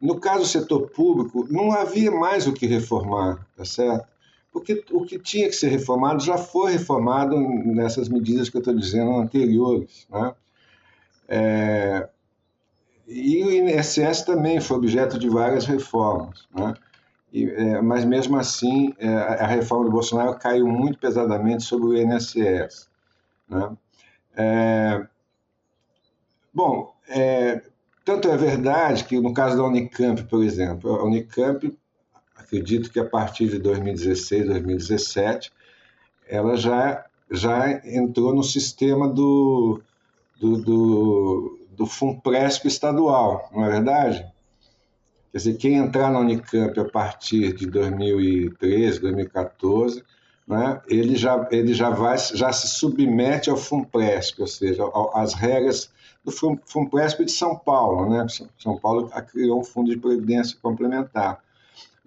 no 0.00 0.20
caso 0.20 0.40
do 0.40 0.46
setor 0.46 0.90
público, 0.90 1.46
não 1.50 1.72
havia 1.72 2.10
mais 2.10 2.46
o 2.46 2.52
que 2.52 2.66
reformar, 2.66 3.44
tá 3.56 3.64
certo? 3.64 4.06
Porque 4.52 4.84
o 4.90 5.04
que 5.04 5.18
tinha 5.18 5.48
que 5.48 5.54
ser 5.54 5.68
reformado 5.68 6.22
já 6.22 6.38
foi 6.38 6.72
reformado 6.72 7.38
nessas 7.38 8.08
medidas 8.08 8.48
que 8.48 8.56
eu 8.56 8.60
estou 8.60 8.74
dizendo 8.74 9.16
anteriores, 9.16 10.06
né? 10.10 10.34
É, 11.28 12.08
e 13.06 13.42
o 13.44 13.50
INSS 13.50 14.22
também 14.22 14.60
foi 14.60 14.76
objeto 14.76 15.18
de 15.18 15.28
várias 15.28 15.66
reformas, 15.66 16.46
né? 16.54 16.74
E, 17.32 17.44
é, 17.44 17.80
mas 17.80 18.04
mesmo 18.04 18.36
assim, 18.36 18.94
é, 18.98 19.08
a 19.08 19.46
reforma 19.46 19.84
do 19.84 19.90
Bolsonaro 19.90 20.38
caiu 20.38 20.66
muito 20.66 20.98
pesadamente 20.98 21.64
sobre 21.64 21.86
o 21.86 21.96
INSS. 21.96 22.88
Né? 23.48 23.76
É, 24.36 25.06
bom, 26.52 26.94
é, 27.08 27.62
tanto 28.04 28.28
é 28.28 28.36
verdade 28.36 29.04
que 29.04 29.20
no 29.20 29.34
caso 29.34 29.56
da 29.56 29.64
Unicamp, 29.64 30.22
por 30.24 30.42
exemplo, 30.42 30.94
a 30.94 31.04
Unicamp, 31.04 31.76
acredito 32.36 32.90
que 32.90 33.00
a 33.00 33.04
partir 33.04 33.48
de 33.48 33.58
2016, 33.58 34.46
2017, 34.46 35.52
ela 36.28 36.56
já, 36.56 37.04
já 37.30 37.70
entrou 37.84 38.34
no 38.34 38.42
sistema 38.42 39.08
do, 39.08 39.80
do, 40.38 40.56
do, 40.58 41.58
do 41.70 41.86
FUNPRESP 41.86 42.68
estadual, 42.68 43.48
não 43.52 43.64
é 43.64 43.70
verdade? 43.70 44.35
Quer 45.36 45.40
dizer, 45.40 45.56
quem 45.58 45.74
entrar 45.76 46.10
na 46.10 46.20
Unicamp 46.20 46.80
a 46.80 46.84
partir 46.86 47.52
de 47.52 47.66
2013, 47.66 49.00
2014, 49.00 50.02
né, 50.48 50.80
ele, 50.88 51.14
já, 51.14 51.46
ele 51.50 51.74
já, 51.74 51.90
vai, 51.90 52.16
já 52.16 52.50
se 52.54 52.66
submete 52.68 53.50
ao 53.50 53.56
FUNPRESP, 53.58 54.40
ou 54.40 54.46
seja, 54.46 54.84
às 55.12 55.34
regras 55.34 55.90
do 56.24 56.32
FUNPRESP 56.32 57.26
de 57.26 57.32
São 57.32 57.54
Paulo. 57.54 58.08
Né? 58.08 58.26
São 58.58 58.78
Paulo 58.78 59.10
criou 59.30 59.60
um 59.60 59.62
fundo 59.62 59.90
de 59.90 59.98
previdência 59.98 60.56
complementar. 60.62 61.38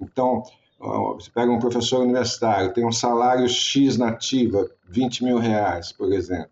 Então, 0.01 0.41
você 0.79 1.29
pega 1.29 1.51
um 1.51 1.59
professor 1.59 2.01
universitário, 2.01 2.73
tem 2.73 2.83
um 2.83 2.91
salário 2.91 3.47
X 3.47 3.95
nativa, 3.95 4.67
20 4.89 5.23
mil 5.23 5.37
reais, 5.37 5.91
por 5.91 6.11
exemplo. 6.11 6.49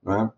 Né? 0.00 0.30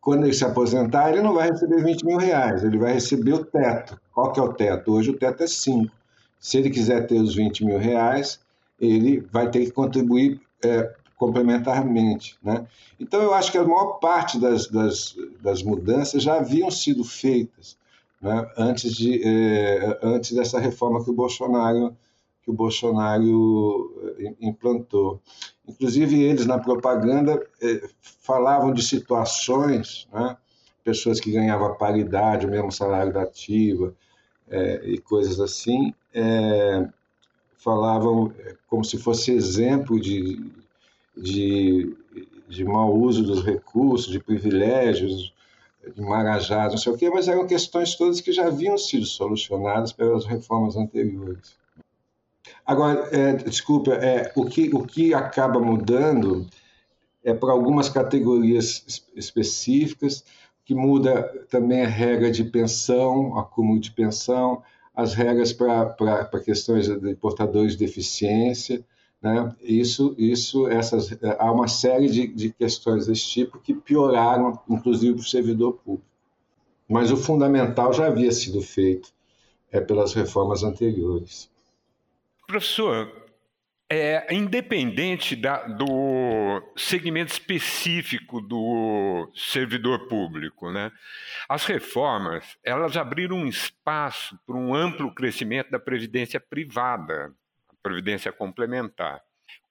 Quando 0.00 0.24
ele 0.24 0.34
se 0.34 0.44
aposentar, 0.44 1.10
ele 1.10 1.22
não 1.22 1.32
vai 1.32 1.48
receber 1.48 1.80
20 1.80 2.06
mil 2.06 2.18
reais, 2.18 2.64
ele 2.64 2.76
vai 2.76 2.94
receber 2.94 3.34
o 3.34 3.44
teto. 3.44 4.01
Qual 4.12 4.32
que 4.32 4.40
é 4.40 4.42
o 4.42 4.52
teto? 4.52 4.92
Hoje 4.92 5.10
o 5.10 5.18
teto 5.18 5.42
é 5.42 5.46
5. 5.46 5.90
Se 6.38 6.58
ele 6.58 6.70
quiser 6.70 7.06
ter 7.06 7.20
os 7.20 7.34
20 7.34 7.64
mil 7.64 7.78
reais, 7.78 8.40
ele 8.80 9.20
vai 9.20 9.50
ter 9.50 9.64
que 9.64 9.70
contribuir 9.70 10.40
é, 10.64 10.92
complementarmente. 11.16 12.36
Né? 12.42 12.66
Então, 12.98 13.22
eu 13.22 13.32
acho 13.32 13.52
que 13.52 13.58
a 13.58 13.64
maior 13.64 13.98
parte 14.00 14.40
das, 14.40 14.66
das, 14.66 15.16
das 15.40 15.62
mudanças 15.62 16.22
já 16.22 16.36
haviam 16.38 16.70
sido 16.70 17.04
feitas 17.04 17.76
né? 18.20 18.50
antes, 18.56 18.94
de, 18.94 19.22
eh, 19.24 19.98
antes 20.02 20.32
dessa 20.32 20.58
reforma 20.58 21.02
que 21.02 21.10
o 21.10 21.14
Bolsonaro 21.14 21.96
que 22.42 22.50
o 22.50 22.54
Bolsonaro 22.54 24.16
eh, 24.18 24.34
implantou. 24.40 25.20
Inclusive, 25.66 26.20
eles 26.20 26.44
na 26.44 26.58
propaganda 26.58 27.40
eh, 27.62 27.88
falavam 28.20 28.72
de 28.72 28.82
situações, 28.82 30.08
né? 30.12 30.36
Pessoas 30.84 31.20
que 31.20 31.30
ganhavam 31.30 31.76
paridade, 31.76 32.46
o 32.46 32.50
mesmo 32.50 32.72
salário 32.72 33.12
da 33.12 33.22
ativa 33.22 33.94
e 34.82 34.98
coisas 34.98 35.40
assim, 35.40 35.94
falavam 37.56 38.32
como 38.68 38.84
se 38.84 38.98
fosse 38.98 39.32
exemplo 39.32 40.00
de, 40.00 40.50
de, 41.16 41.96
de 42.48 42.64
mau 42.64 42.94
uso 42.94 43.22
dos 43.22 43.44
recursos, 43.44 44.12
de 44.12 44.18
privilégios, 44.18 45.32
de 45.94 46.00
marajás, 46.00 46.72
não 46.72 46.78
sei 46.78 46.92
o 46.92 46.96
quê, 46.96 47.10
mas 47.10 47.28
eram 47.28 47.46
questões 47.46 47.94
todas 47.94 48.20
que 48.20 48.32
já 48.32 48.46
haviam 48.46 48.78
sido 48.78 49.04
solucionadas 49.04 49.92
pelas 49.92 50.24
reformas 50.24 50.76
anteriores. 50.76 51.56
Agora, 52.64 53.08
é, 53.10 53.34
desculpa, 53.34 53.92
é, 53.94 54.32
o, 54.36 54.44
que, 54.44 54.70
o 54.74 54.84
que 54.86 55.12
acaba 55.12 55.58
mudando 55.58 56.46
é 57.24 57.34
para 57.34 57.52
algumas 57.52 57.88
categorias 57.88 59.02
específicas, 59.14 60.24
que 60.64 60.74
muda 60.74 61.22
também 61.50 61.82
a 61.82 61.88
regra 61.88 62.30
de 62.30 62.44
pensão, 62.44 63.38
acúmulo 63.38 63.80
de 63.80 63.90
pensão, 63.90 64.62
as 64.94 65.14
regras 65.14 65.52
para 65.52 66.40
questões 66.44 66.86
de 66.86 67.14
portadores 67.14 67.72
de 67.72 67.78
deficiência, 67.78 68.84
né? 69.22 69.54
Isso, 69.62 70.14
isso, 70.18 70.66
essas, 70.66 71.16
há 71.38 71.50
uma 71.52 71.68
série 71.68 72.08
de, 72.08 72.26
de 72.26 72.52
questões 72.52 73.06
desse 73.06 73.28
tipo 73.28 73.58
que 73.60 73.72
pioraram, 73.72 74.58
inclusive, 74.68 75.14
para 75.14 75.22
o 75.22 75.26
servidor 75.26 75.74
público. 75.74 76.04
Mas 76.88 77.12
o 77.12 77.16
fundamental 77.16 77.92
já 77.92 78.08
havia 78.08 78.32
sido 78.32 78.60
feito 78.60 79.12
é, 79.70 79.80
pelas 79.80 80.12
reformas 80.12 80.64
anteriores. 80.64 81.48
Professor, 82.46 83.21
é, 83.94 84.34
independente 84.34 85.36
da, 85.36 85.64
do 85.64 86.62
segmento 86.76 87.32
específico 87.32 88.40
do 88.40 89.30
servidor 89.34 90.08
público, 90.08 90.70
né? 90.70 90.90
as 91.48 91.64
reformas 91.64 92.56
elas 92.64 92.96
abriram 92.96 93.36
um 93.36 93.46
espaço 93.46 94.38
para 94.46 94.56
um 94.56 94.74
amplo 94.74 95.14
crescimento 95.14 95.70
da 95.70 95.78
previdência 95.78 96.40
privada 96.40 97.32
previdência 97.82 98.32
complementar. 98.32 99.20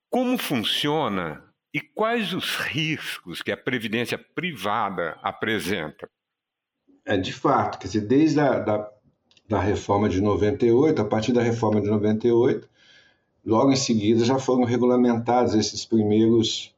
Como 0.10 0.38
funciona 0.38 1.42
e 1.74 1.80
quais 1.80 2.34
os 2.34 2.58
riscos 2.58 3.42
que 3.42 3.52
a 3.52 3.58
previdência 3.58 4.18
privada 4.18 5.18
apresenta? 5.24 6.10
É 7.06 7.18
de 7.18 7.32
fato, 7.32 7.80
dizer, 7.80 8.02
desde 8.02 8.40
a 8.40 8.60
da, 8.60 8.92
da 9.48 9.60
reforma 9.60 10.10
de 10.10 10.22
98, 10.22 11.02
a 11.02 11.06
partir 11.06 11.32
da 11.32 11.42
reforma 11.42 11.82
de 11.82 11.88
98, 11.88 12.70
logo 13.46 13.72
em 13.72 13.76
seguida 13.76 14.24
já 14.24 14.38
foram 14.38 14.64
regulamentados 14.64 15.56
esses 15.56 15.86
primeiros 15.86 16.74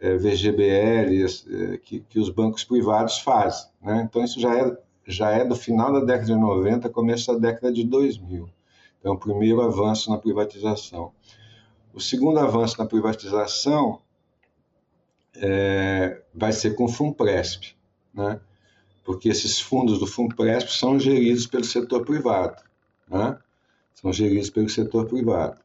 é, 0.00 0.16
VGBLs 0.16 1.44
é, 1.48 1.76
que, 1.76 2.00
que, 2.00 2.18
os 2.18 2.30
bancos 2.30 2.64
privados 2.64 3.18
fazem. 3.18 3.68
Né? 3.82 4.02
Então, 4.08 4.24
isso 4.24 4.40
já 4.40 4.58
é, 4.58 4.76
já 5.06 5.30
é 5.30 5.44
do 5.44 5.54
final 5.54 5.92
da 5.92 6.00
década 6.00 6.26
de 6.26 6.34
90, 6.34 6.88
começo 6.88 7.32
da 7.32 7.38
década 7.38 7.72
de 7.72 7.84
2000. 7.84 8.48
Então, 8.98 9.12
o 9.12 9.18
primeiro 9.18 9.60
avanço 9.60 10.10
na 10.10 10.18
privatização. 10.18 11.12
O 11.92 12.00
segundo 12.00 12.38
avanço 12.38 12.78
na 12.78 12.86
privatização 12.86 14.00
é, 15.36 16.22
vai 16.34 16.52
ser 16.52 16.74
com 16.74 16.84
o 16.84 16.88
FUNPRESP, 16.88 17.74
né? 18.14 18.40
porque 19.04 19.28
esses 19.28 19.60
fundos 19.60 19.98
do 19.98 20.06
FUNPRESP 20.06 20.72
são 20.72 20.98
geridos 20.98 21.46
pelo 21.46 21.64
setor 21.64 22.04
privado. 22.04 22.62
Né? 23.08 23.36
São 23.94 24.12
geridos 24.12 24.50
pelo 24.50 24.68
setor 24.68 25.06
privado. 25.06 25.60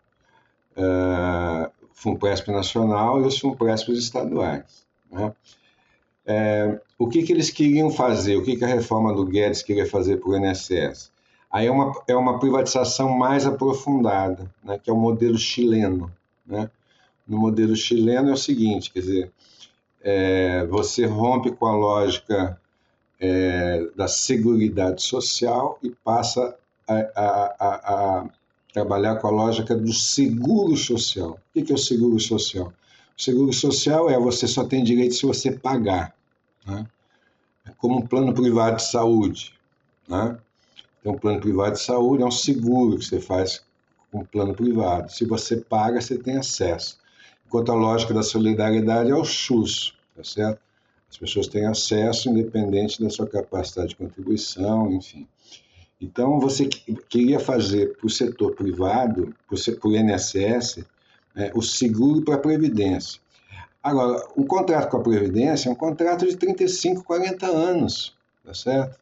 É, 0.76 1.70
FUNPRESP 1.94 2.52
nacional 2.52 3.22
e 3.22 3.26
os 3.26 3.40
FUNPRESP 3.40 3.94
estaduais. 3.94 4.86
Né? 5.12 5.34
É, 6.26 6.80
o 6.98 7.08
que, 7.08 7.24
que 7.24 7.32
eles 7.32 7.50
queriam 7.50 7.90
fazer? 7.92 8.36
O 8.36 8.44
que, 8.44 8.56
que 8.56 8.66
a 8.66 8.68
reforma 8.68 9.14
do 9.14 9.26
Guedes 9.26 9.62
queria 9.62 9.86
fazer 9.86 10.18
para 10.18 10.30
o 10.30 10.38
INSS? 10.38 11.12
Aí 11.52 11.68
é 11.68 11.72
uma, 11.72 11.94
é 12.08 12.16
uma 12.16 12.40
privatização 12.40 13.18
mais 13.18 13.46
aprofundada, 13.46 14.52
né, 14.64 14.78
que 14.78 14.90
é 14.90 14.94
o 14.94 14.98
modelo 14.98 15.38
chileno. 15.38 16.12
Né? 16.46 16.70
No 17.28 17.38
modelo 17.38 17.76
chileno 17.76 18.30
é 18.30 18.34
o 18.34 18.38
seguinte, 18.38 18.92
quer 18.92 19.00
dizer, 19.00 19.32
é, 20.04 20.66
você 20.66 21.06
rompe 21.06 21.52
com 21.52 21.66
a 21.66 21.76
lógica 21.76 22.60
é, 23.20 23.88
da 23.96 24.08
Seguridade 24.08 25.02
Social 25.02 25.80
e 25.82 25.90
passa 25.90 26.56
a, 26.88 26.94
a, 26.94 27.56
a, 27.60 27.95
trabalhar 28.86 29.16
com 29.16 29.28
a 29.28 29.32
lógica 29.32 29.76
do 29.76 29.92
seguro 29.92 30.78
social. 30.78 31.40
O 31.56 31.64
que 31.64 31.72
é 31.72 31.76
o 31.76 31.78
seguro 31.78 32.20
social? 32.20 32.72
O 33.18 33.22
seguro 33.22 33.52
social 33.52 34.10
é 34.10 34.20
você 34.20 34.48
só 34.48 34.64
tem 34.64 34.84
direito 34.84 35.16
se 35.16 35.26
você 35.26 35.52
pagar. 35.52 36.14
Né? 36.66 36.86
É 37.66 37.72
como 37.78 37.98
um 37.98 38.08
plano 38.08 38.34
privado 38.34 38.78
de 38.78 38.84
saúde. 38.84 39.54
Né? 40.08 40.38
Então, 41.00 41.14
um 41.14 41.18
plano 41.18 41.42
privado 41.42 41.74
de 41.74 41.82
saúde 41.82 42.22
é 42.22 42.26
um 42.26 42.32
seguro 42.32 43.00
que 43.00 43.06
você 43.06 43.20
faz 43.20 43.64
com 44.12 44.20
um 44.20 44.26
plano 44.26 44.54
privado. 44.54 45.12
Se 45.12 45.26
você 45.26 45.58
paga, 45.58 46.00
você 46.00 46.18
tem 46.18 46.38
acesso. 46.38 46.98
Enquanto 47.48 47.72
a 47.72 47.76
lógica 47.76 48.14
da 48.14 48.24
solidariedade 48.24 49.10
é 49.10 49.16
o 49.16 49.26
SUS, 49.26 49.96
tá 50.16 50.24
certo? 50.24 50.60
As 51.10 51.18
pessoas 51.18 51.48
têm 51.48 51.66
acesso 51.66 52.30
independente 52.30 53.02
da 53.02 53.10
sua 53.10 53.28
capacidade 53.28 53.90
de 53.90 53.96
contribuição, 53.96 54.92
enfim. 54.92 55.28
Então, 56.06 56.40
você 56.40 56.68
queria 57.10 57.40
fazer 57.40 57.98
para 57.98 58.06
o 58.06 58.10
setor 58.10 58.54
privado, 58.56 59.34
para 59.48 59.90
o 59.90 59.96
INSS, 59.96 60.86
né, 61.34 61.52
o 61.54 61.62
seguro 61.62 62.22
para 62.22 62.36
a 62.36 62.40
Previdência. 62.40 63.20
Agora, 63.82 64.24
o 64.36 64.46
contrato 64.46 64.90
com 64.90 64.98
a 64.98 65.04
Previdência 65.04 65.70
é 65.70 65.72
um 65.72 65.76
contrato 65.76 66.26
de 66.26 66.38
35, 66.38 67.04
40 67.04 67.48
anos, 67.48 68.16
tá 68.44 68.54
certo? 68.54 69.00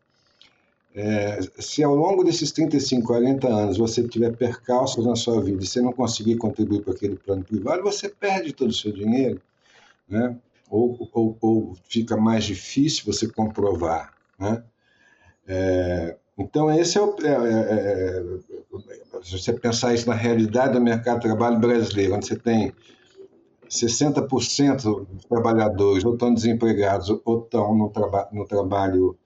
É, 0.95 1.39
se 1.57 1.83
ao 1.83 1.95
longo 1.95 2.23
desses 2.23 2.51
35, 2.51 3.07
40 3.07 3.47
anos 3.47 3.77
você 3.77 4.07
tiver 4.07 4.35
percalços 4.35 5.05
na 5.05 5.15
sua 5.15 5.41
vida 5.41 5.63
e 5.63 5.67
você 5.67 5.81
não 5.81 5.91
conseguir 5.91 6.35
contribuir 6.37 6.83
para 6.83 6.93
aquele 6.93 7.15
plano 7.15 7.43
privado, 7.43 7.81
você 7.81 8.07
perde 8.07 8.53
todo 8.53 8.69
o 8.69 8.73
seu 8.73 8.91
dinheiro, 8.91 9.41
né? 10.07 10.37
ou, 10.69 11.09
ou, 11.11 11.37
ou 11.41 11.77
fica 11.87 12.15
mais 12.15 12.43
difícil 12.43 13.05
você 13.05 13.27
comprovar. 13.27 14.13
Né? 14.39 14.63
É, 15.47 16.17
então, 16.37 16.71
esse 16.71 16.97
é 16.97 17.01
o. 17.01 17.15
É, 17.21 17.27
é, 17.27 17.69
é, 17.71 19.23
se 19.23 19.37
você 19.37 19.53
pensar 19.53 19.93
isso 19.93 20.09
na 20.09 20.15
realidade 20.15 20.73
do 20.73 20.81
mercado 20.81 21.19
de 21.19 21.27
trabalho 21.27 21.59
brasileiro, 21.59 22.15
onde 22.15 22.27
você 22.27 22.35
tem 22.35 22.73
60% 23.69 25.05
dos 25.05 25.25
trabalhadores 25.25 26.03
ou 26.03 26.13
estão 26.13 26.33
desempregados 26.33 27.09
ou 27.23 27.43
estão 27.43 27.75
no, 27.75 27.89
traba 27.89 28.27
no 28.31 28.45
trabalho 28.45 29.17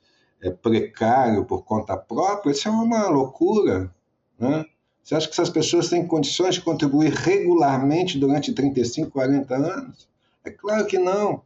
é, 0.41 0.51
precário 0.51 1.45
por 1.45 1.63
conta 1.63 1.97
própria, 1.97 2.51
isso 2.51 2.67
é 2.67 2.71
uma 2.71 3.07
loucura. 3.09 3.93
Né? 4.37 4.65
Você 5.03 5.15
acha 5.15 5.27
que 5.27 5.33
essas 5.33 5.49
pessoas 5.49 5.89
têm 5.89 6.05
condições 6.05 6.55
de 6.55 6.61
contribuir 6.61 7.11
regularmente 7.13 8.19
durante 8.19 8.53
35, 8.53 9.11
40 9.11 9.55
anos? 9.55 10.09
É 10.43 10.51
claro 10.51 10.85
que 10.85 10.99
não. 10.99 11.41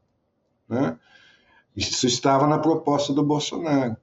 Né? 0.67 0.97
Isso 1.75 2.07
estava 2.07 2.47
na 2.47 2.57
proposta 2.57 3.13
do 3.13 3.23
Bolsonaro. 3.23 3.95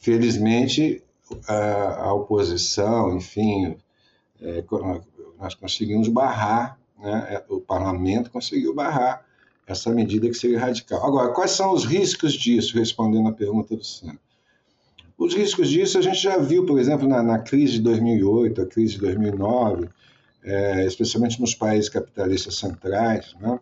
Felizmente, 0.00 1.02
a, 1.46 2.06
a 2.06 2.14
oposição, 2.14 3.16
enfim, 3.16 3.76
é, 4.40 4.64
nós 5.38 5.54
conseguimos 5.54 6.08
barrar, 6.08 6.78
né? 6.98 7.26
É, 7.30 7.44
o 7.48 7.60
parlamento 7.60 8.30
conseguiu 8.30 8.74
barrar 8.74 9.24
essa 9.66 9.90
medida 9.90 10.28
que 10.28 10.34
seria 10.34 10.58
radical. 10.58 11.04
Agora, 11.04 11.32
quais 11.32 11.52
são 11.52 11.72
os 11.72 11.84
riscos 11.84 12.32
disso, 12.32 12.76
respondendo 12.76 13.28
à 13.28 13.32
pergunta 13.32 13.76
do 13.76 13.84
Sandro? 13.84 14.18
Os 15.16 15.34
riscos 15.34 15.68
disso 15.68 15.98
a 15.98 16.02
gente 16.02 16.18
já 16.18 16.38
viu, 16.38 16.64
por 16.64 16.78
exemplo, 16.78 17.06
na, 17.06 17.22
na 17.22 17.38
crise 17.38 17.74
de 17.74 17.80
2008, 17.80 18.62
a 18.62 18.66
crise 18.66 18.94
de 18.94 19.00
2009, 19.00 19.88
é, 20.42 20.86
especialmente 20.86 21.40
nos 21.40 21.54
países 21.54 21.90
capitalistas 21.90 22.56
centrais, 22.56 23.34
né? 23.38 23.60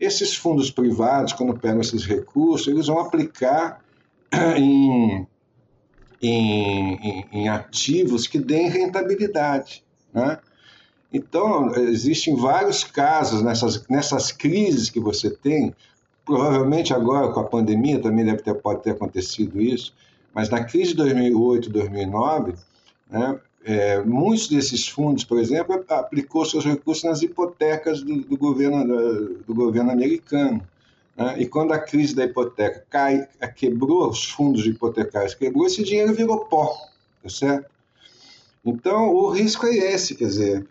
Esses 0.00 0.34
fundos 0.34 0.70
privados, 0.70 1.32
quando 1.32 1.58
pegam 1.58 1.80
esses 1.80 2.04
recursos, 2.04 2.68
eles 2.68 2.86
vão 2.86 3.00
aplicar 3.00 3.82
em, 4.56 5.26
em, 6.20 7.24
em 7.32 7.48
ativos 7.48 8.26
que 8.26 8.38
deem 8.38 8.68
rentabilidade. 8.68 9.84
Né? 10.12 10.38
Então, 11.12 11.74
existem 11.74 12.36
vários 12.36 12.84
casos 12.84 13.42
nessas, 13.42 13.86
nessas 13.88 14.30
crises 14.30 14.90
que 14.90 15.00
você 15.00 15.30
tem, 15.30 15.74
provavelmente 16.24 16.92
agora 16.92 17.32
com 17.32 17.40
a 17.40 17.44
pandemia 17.44 18.00
também 18.00 18.24
deve 18.24 18.42
ter, 18.42 18.54
pode 18.54 18.82
ter 18.82 18.90
acontecido 18.90 19.60
isso, 19.60 19.94
mas 20.34 20.50
na 20.50 20.62
crise 20.64 20.90
de 20.90 20.96
2008, 20.96 21.70
2009, 21.70 22.54
né, 23.10 23.40
é, 23.64 24.02
muitos 24.02 24.48
desses 24.48 24.86
fundos, 24.88 25.24
por 25.24 25.38
exemplo, 25.38 25.84
aplicou 25.88 26.44
seus 26.44 26.64
recursos 26.64 27.04
nas 27.04 27.22
hipotecas 27.22 28.02
do, 28.02 28.22
do 28.22 28.36
governo, 28.36 28.84
do, 28.86 29.34
do, 29.46 29.54
governo 29.54 29.90
americano. 29.90 30.62
Né? 31.18 31.34
E 31.40 31.46
quando 31.46 31.72
a 31.72 31.78
crise 31.80 32.14
da 32.14 32.24
hipoteca 32.24 32.84
cai, 32.88 33.28
quebrou 33.56 34.08
os 34.08 34.24
fundos 34.24 34.64
hipotecários, 34.64 35.34
quebrou, 35.34 35.66
esse 35.66 35.82
dinheiro 35.82 36.14
virou 36.14 36.44
pó, 36.44 36.72
tá 37.20 37.28
certo? 37.28 37.68
Então, 38.64 39.12
o 39.12 39.30
risco 39.30 39.66
é 39.66 39.76
esse, 39.76 40.14
quer 40.14 40.26
dizer, 40.26 40.66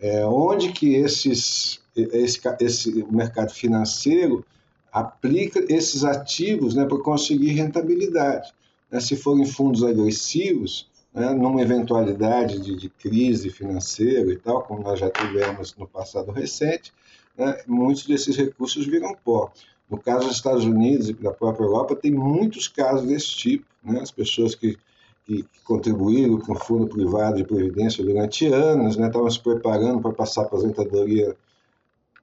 é, 0.00 0.24
onde 0.24 0.72
que 0.72 0.94
esses, 0.94 1.80
esse, 1.94 2.40
esse 2.60 3.04
mercado 3.10 3.52
financeiro 3.52 4.44
aplica 4.90 5.64
esses 5.68 6.04
ativos 6.04 6.74
né, 6.74 6.84
para 6.86 6.98
conseguir 6.98 7.50
rentabilidade. 7.50 8.52
Né? 8.90 9.00
Se 9.00 9.16
forem 9.16 9.46
fundos 9.46 9.82
agressivos, 9.82 10.90
né, 11.12 11.30
numa 11.30 11.60
eventualidade 11.60 12.60
de, 12.60 12.76
de, 12.76 12.88
crise 12.88 13.50
financeira 13.50 14.30
e 14.32 14.36
tal, 14.36 14.62
como 14.62 14.82
nós 14.82 14.98
já 14.98 15.10
tivemos 15.10 15.74
no 15.76 15.86
passado 15.86 16.30
recente, 16.30 16.92
né, 17.36 17.58
muitos 17.66 18.06
desses 18.06 18.36
recursos 18.36 18.86
viram 18.86 19.14
pó. 19.24 19.52
No 19.92 19.98
caso 19.98 20.26
dos 20.26 20.36
Estados 20.36 20.64
Unidos 20.64 21.10
e 21.10 21.12
da 21.12 21.32
própria 21.32 21.66
Europa, 21.66 21.94
tem 21.94 22.10
muitos 22.10 22.66
casos 22.66 23.06
desse 23.06 23.36
tipo. 23.36 23.66
Né, 23.84 24.00
as 24.00 24.10
pessoas 24.10 24.54
que, 24.54 24.78
que, 25.26 25.44
contribuíram 25.64 26.38
com 26.38 26.52
o 26.52 26.58
fundo 26.58 26.86
privado 26.86 27.36
de 27.36 27.44
previdência 27.44 28.02
durante 28.02 28.46
anos, 28.46 28.96
né, 28.96 29.08
estavam 29.08 29.30
se 29.30 29.38
preparando 29.38 30.00
para 30.00 30.14
passar 30.14 30.40
a 30.40 30.44
aposentadoria, 30.46 31.36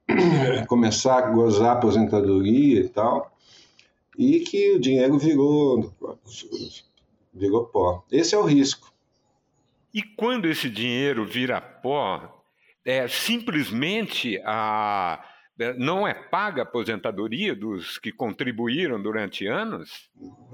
começar 0.67 1.19
a 1.19 1.29
gozar 1.29 1.69
a 1.69 1.71
aposentadoria 1.73 2.79
e 2.79 2.89
tal, 2.89 3.31
e 4.17 4.39
que 4.39 4.71
o 4.71 4.79
dinheiro 4.79 5.19
virou 5.19 5.93
virou 7.31 7.65
pó. 7.65 8.03
Esse 8.11 8.33
é 8.33 8.37
o 8.39 8.45
risco. 8.45 8.91
E 9.93 10.01
quando 10.01 10.47
esse 10.47 10.71
dinheiro 10.71 11.23
vira 11.23 11.61
pó, 11.61 12.43
é 12.83 13.07
simplesmente 13.07 14.41
a 14.43 15.23
não 15.77 16.07
é 16.07 16.13
paga 16.13 16.61
a 16.61 16.63
aposentadoria 16.63 17.55
dos 17.55 17.97
que 17.97 18.11
contribuíram 18.11 19.01
durante 19.01 19.45
anos? 19.45 20.09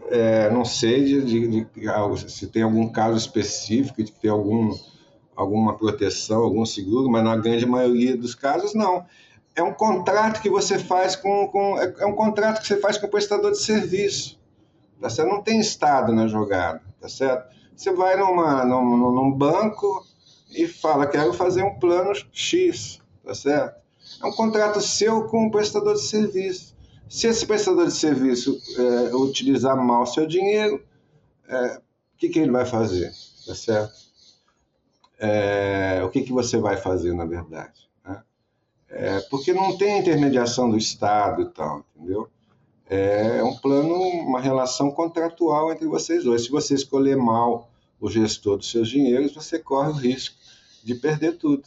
É, 0.09 0.49
não 0.49 0.65
sei 0.65 1.03
de, 1.03 1.21
de, 1.23 1.47
de, 1.65 2.31
se 2.31 2.47
tem 2.47 2.63
algum 2.63 2.89
caso 2.89 3.17
específico 3.17 4.03
de 4.03 4.11
ter 4.11 4.29
algum, 4.29 4.75
alguma 5.35 5.77
proteção, 5.77 6.41
algum 6.41 6.65
seguro, 6.65 7.09
mas 7.09 7.23
na 7.23 7.37
grande 7.37 7.65
maioria 7.65 8.17
dos 8.17 8.33
casos 8.33 8.73
não. 8.73 9.05
É 9.55 9.63
um 9.63 9.73
contrato 9.73 10.41
que 10.41 10.49
você 10.49 10.79
faz 10.79 11.15
com, 11.15 11.47
com 11.47 11.79
é, 11.79 11.93
é 11.99 12.05
um 12.05 12.15
contrato 12.15 12.61
que 12.61 12.67
você 12.67 12.77
faz 12.77 12.97
com 12.97 13.07
o 13.07 13.11
prestador 13.11 13.51
de 13.51 13.61
serviço. 13.61 14.39
Tá 14.99 15.09
certo? 15.09 15.29
Não 15.29 15.43
tem 15.43 15.59
Estado 15.59 16.13
na 16.13 16.27
jogada, 16.27 16.81
tá 16.99 17.07
certo? 17.07 17.53
Você 17.75 17.93
vai 17.93 18.15
numa, 18.15 18.65
num, 18.65 18.97
num 18.97 19.31
banco 19.31 20.03
e 20.51 20.67
fala, 20.67 21.05
quero 21.05 21.33
fazer 21.33 21.63
um 21.63 21.77
plano 21.77 22.11
X, 22.31 23.01
tá 23.23 23.35
certo? 23.35 23.84
É 24.21 24.25
um 24.25 24.31
contrato 24.31 24.81
seu 24.81 25.27
com 25.27 25.45
um 25.45 25.51
prestador 25.51 25.95
de 25.95 26.01
serviço. 26.01 26.75
Se 27.09 27.27
esse 27.27 27.45
prestador 27.45 27.85
de 27.85 27.93
serviço 27.93 28.59
é, 28.77 29.15
utilizar 29.15 29.75
mal 29.77 30.05
seu 30.05 30.25
dinheiro, 30.25 30.83
é, 31.47 31.77
o 31.77 32.17
que, 32.17 32.29
que 32.29 32.39
ele 32.39 32.51
vai 32.51 32.65
fazer, 32.65 33.11
tá 33.45 33.53
certo? 33.53 33.93
É, 35.19 36.01
o 36.03 36.09
que, 36.09 36.23
que 36.23 36.33
você 36.33 36.57
vai 36.57 36.77
fazer, 36.77 37.13
na 37.13 37.25
verdade? 37.25 37.89
Né? 38.05 38.21
Porque 39.29 39.53
não 39.53 39.77
tem 39.77 39.99
intermediação 39.99 40.69
do 40.69 40.77
Estado 40.77 41.41
e 41.41 41.49
tal, 41.49 41.85
entendeu? 41.95 42.29
é 42.87 43.43
um 43.43 43.55
plano, 43.55 43.95
uma 43.95 44.39
relação 44.39 44.91
contratual 44.91 45.71
entre 45.71 45.87
vocês 45.87 46.23
dois. 46.23 46.43
Se 46.43 46.51
você 46.51 46.75
escolher 46.75 47.17
mal 47.17 47.69
o 47.99 48.09
gestor 48.09 48.57
dos 48.57 48.69
seus 48.69 48.89
dinheiros, 48.89 49.33
você 49.33 49.57
corre 49.57 49.89
o 49.89 49.93
risco 49.93 50.35
de 50.83 50.93
perder 50.93 51.37
tudo. 51.37 51.63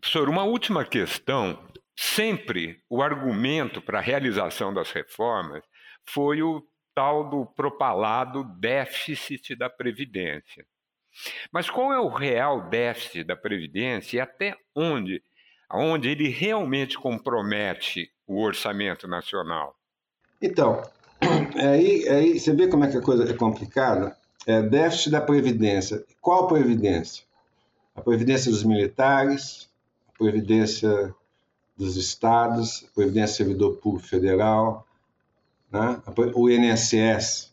Professor, 0.00 0.28
uma 0.28 0.44
última 0.44 0.84
questão. 0.84 1.58
Sempre 1.98 2.78
o 2.90 3.02
argumento 3.02 3.80
para 3.80 3.98
a 3.98 4.02
realização 4.02 4.72
das 4.72 4.90
reformas 4.90 5.62
foi 6.04 6.42
o 6.42 6.62
tal 6.94 7.28
do 7.28 7.46
propalado 7.46 8.44
déficit 8.58 9.56
da 9.56 9.68
Previdência. 9.68 10.64
Mas 11.50 11.70
qual 11.70 11.92
é 11.92 11.98
o 11.98 12.08
real 12.08 12.68
déficit 12.68 13.24
da 13.24 13.36
Previdência 13.36 14.16
e 14.16 14.20
até 14.20 14.56
onde, 14.74 15.22
onde 15.72 16.08
ele 16.10 16.28
realmente 16.28 16.98
compromete 16.98 18.10
o 18.26 18.42
orçamento 18.42 19.08
nacional? 19.08 19.74
Então, 20.40 20.82
aí, 21.56 22.08
aí 22.08 22.38
você 22.38 22.52
vê 22.54 22.68
como 22.68 22.84
é 22.84 22.90
que 22.90 22.98
a 22.98 23.02
coisa 23.02 23.30
é 23.30 23.34
complicada? 23.34 24.16
É 24.46 24.62
déficit 24.62 25.10
da 25.10 25.20
Previdência. 25.20 26.04
Qual 26.20 26.46
Previdência? 26.46 27.24
A 27.94 28.02
Previdência 28.02 28.50
dos 28.50 28.62
militares, 28.62 29.70
Previdência 30.18 31.14
dos 31.76 31.96
estados, 31.96 32.88
Previdência 32.94 33.44
do 33.44 33.48
Servidor 33.48 33.76
Público 33.76 34.08
Federal, 34.08 34.86
né? 35.70 36.00
o 36.34 36.48
INSS, 36.48 37.52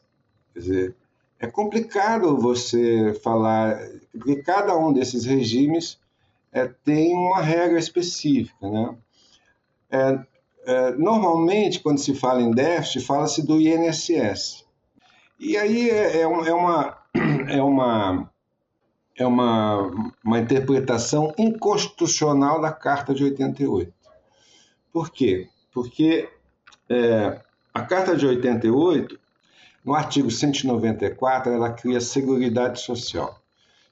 Quer 0.54 0.60
dizer, 0.60 0.95
é 1.39 1.47
complicado 1.47 2.38
você 2.38 3.13
falar, 3.23 3.80
porque 4.12 4.38
cada 4.43 4.78
um 4.78 4.93
desses 4.93 5.26
regimes 5.26 5.99
é, 6.52 6.67
tem 6.67 7.13
uma 7.15 7.41
regra 7.41 7.80
específica, 7.80 8.69
né? 8.69 8.95
É, 9.89 10.19
é, 10.65 10.91
normalmente, 10.91 11.80
quando 11.80 11.97
se 11.97 12.15
fala 12.15 12.41
em 12.41 12.52
déficit, 12.52 13.06
fala-se 13.06 13.45
do 13.45 13.60
INSS. 13.60 14.63
E 15.39 15.58
aí 15.58 15.89
é, 15.89 16.21
é, 16.21 16.28
uma, 16.28 16.47
é 16.47 16.54
uma, 16.54 16.97
é 19.17 19.26
uma, 19.26 19.91
uma 20.23 20.39
interpretação 20.39 21.34
inconstitucional 21.38 22.60
da 22.60 22.71
Carta 22.71 23.13
de 23.13 23.23
88. 23.23 23.93
Por 24.91 25.12
quê? 25.12 25.49
Porque 25.71 26.30
é, 26.89 27.41
a 27.73 27.82
Carta 27.82 28.15
de 28.15 28.26
88, 28.26 29.19
no 29.84 29.93
artigo 29.93 30.32
194, 30.32 31.52
ela 31.52 31.71
cria 31.73 31.97
a 31.97 32.02
Seguridade 32.02 32.82
Social. 32.82 33.39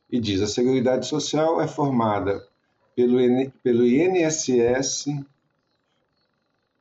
E 0.09 0.19
diz: 0.19 0.41
a 0.41 0.47
Seguridade 0.47 1.07
Social 1.07 1.61
é 1.61 1.67
formada 1.67 2.47
pelo, 2.95 3.17
pelo 3.63 3.85
INSS 3.85 5.05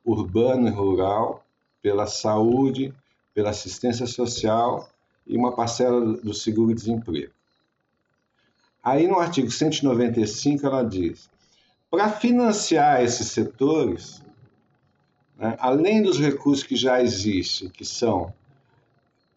urbano 0.05 0.67
e 0.67 0.71
rural, 0.71 1.45
pela 1.81 2.07
saúde, 2.07 2.93
pela 3.33 3.51
assistência 3.51 4.05
social 4.05 4.89
e 5.25 5.37
uma 5.37 5.55
parcela 5.55 6.17
do 6.17 6.33
seguro-desemprego. 6.33 7.31
Aí 8.83 9.07
no 9.07 9.19
artigo 9.19 9.51
195 9.51 10.65
ela 10.65 10.83
diz: 10.83 11.29
para 11.89 12.09
financiar 12.09 13.03
esses 13.03 13.27
setores, 13.27 14.23
né, 15.37 15.55
além 15.59 16.01
dos 16.01 16.17
recursos 16.17 16.63
que 16.63 16.75
já 16.75 17.01
existem, 17.01 17.69
que 17.69 17.83
são 17.83 18.33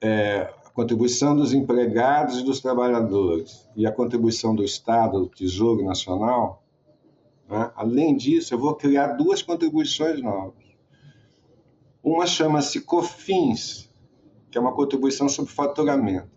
é, 0.00 0.52
a 0.64 0.70
contribuição 0.70 1.37
dos 1.37 1.52
empregados 1.52 2.38
e 2.38 2.44
dos 2.44 2.61
trabalhadores 2.61 3.68
e 3.74 3.87
a 3.87 3.92
contribuição 3.92 4.54
do 4.54 4.64
Estado, 4.64 5.20
do 5.20 5.28
Tesouro 5.28 5.85
Nacional, 5.85 6.62
né, 7.48 7.70
além 7.74 8.16
disso, 8.16 8.54
eu 8.54 8.59
vou 8.59 8.74
criar 8.74 9.09
duas 9.09 9.42
contribuições 9.42 10.22
novas. 10.22 10.64
Uma 12.02 12.26
chama-se 12.26 12.83
COFINS, 12.83 13.90
que 14.50 14.57
é 14.57 14.61
uma 14.61 14.72
contribuição 14.72 15.28
sobre 15.28 15.52
faturamento. 15.52 16.34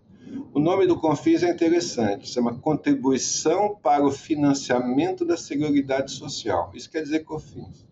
O 0.54 0.60
nome 0.60 0.88
do 0.88 1.00
COFINS 1.00 1.44
é 1.44 1.52
interessante, 1.52 2.28
chama 2.28 2.58
Contribuição 2.58 3.76
para 3.76 4.06
o 4.06 4.12
Financiamento 4.12 5.26
da 5.26 5.38
Seguridade 5.38 6.12
Social. 6.12 6.72
Isso 6.74 6.90
quer 6.90 7.04
dizer 7.04 7.24
COFINS. 7.24 7.86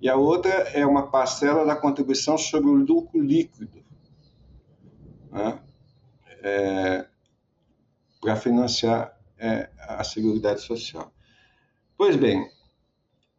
E 0.00 0.08
a 0.08 0.16
outra 0.16 0.50
é 0.50 0.86
uma 0.86 1.10
parcela 1.10 1.64
da 1.64 1.74
contribuição 1.74 2.36
sobre 2.36 2.68
o 2.68 2.74
lucro 2.74 3.20
líquido, 3.20 3.82
né? 5.32 5.58
é, 6.42 7.06
para 8.20 8.36
financiar 8.36 9.18
é, 9.38 9.68
a 9.78 10.04
Seguridade 10.04 10.60
Social. 10.60 11.12
Pois 11.96 12.16
bem, 12.16 12.48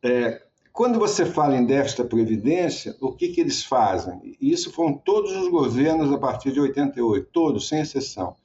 é, 0.03 0.46
quando 0.77 0.99
você 0.99 1.25
fala 1.25 1.57
em 1.57 1.65
déficit 1.65 2.03
da 2.03 2.07
Previdência, 2.07 2.95
o 3.01 3.11
que, 3.11 3.29
que 3.29 3.41
eles 3.41 3.63
fazem? 3.63 4.37
Isso 4.39 4.71
foram 4.71 4.93
todos 4.93 5.35
os 5.35 5.49
governos 5.49 6.13
a 6.13 6.19
partir 6.19 6.51
de 6.51 6.59
88, 6.59 7.27
todos, 7.33 7.67
sem 7.67 7.81
exceção. 7.81 8.35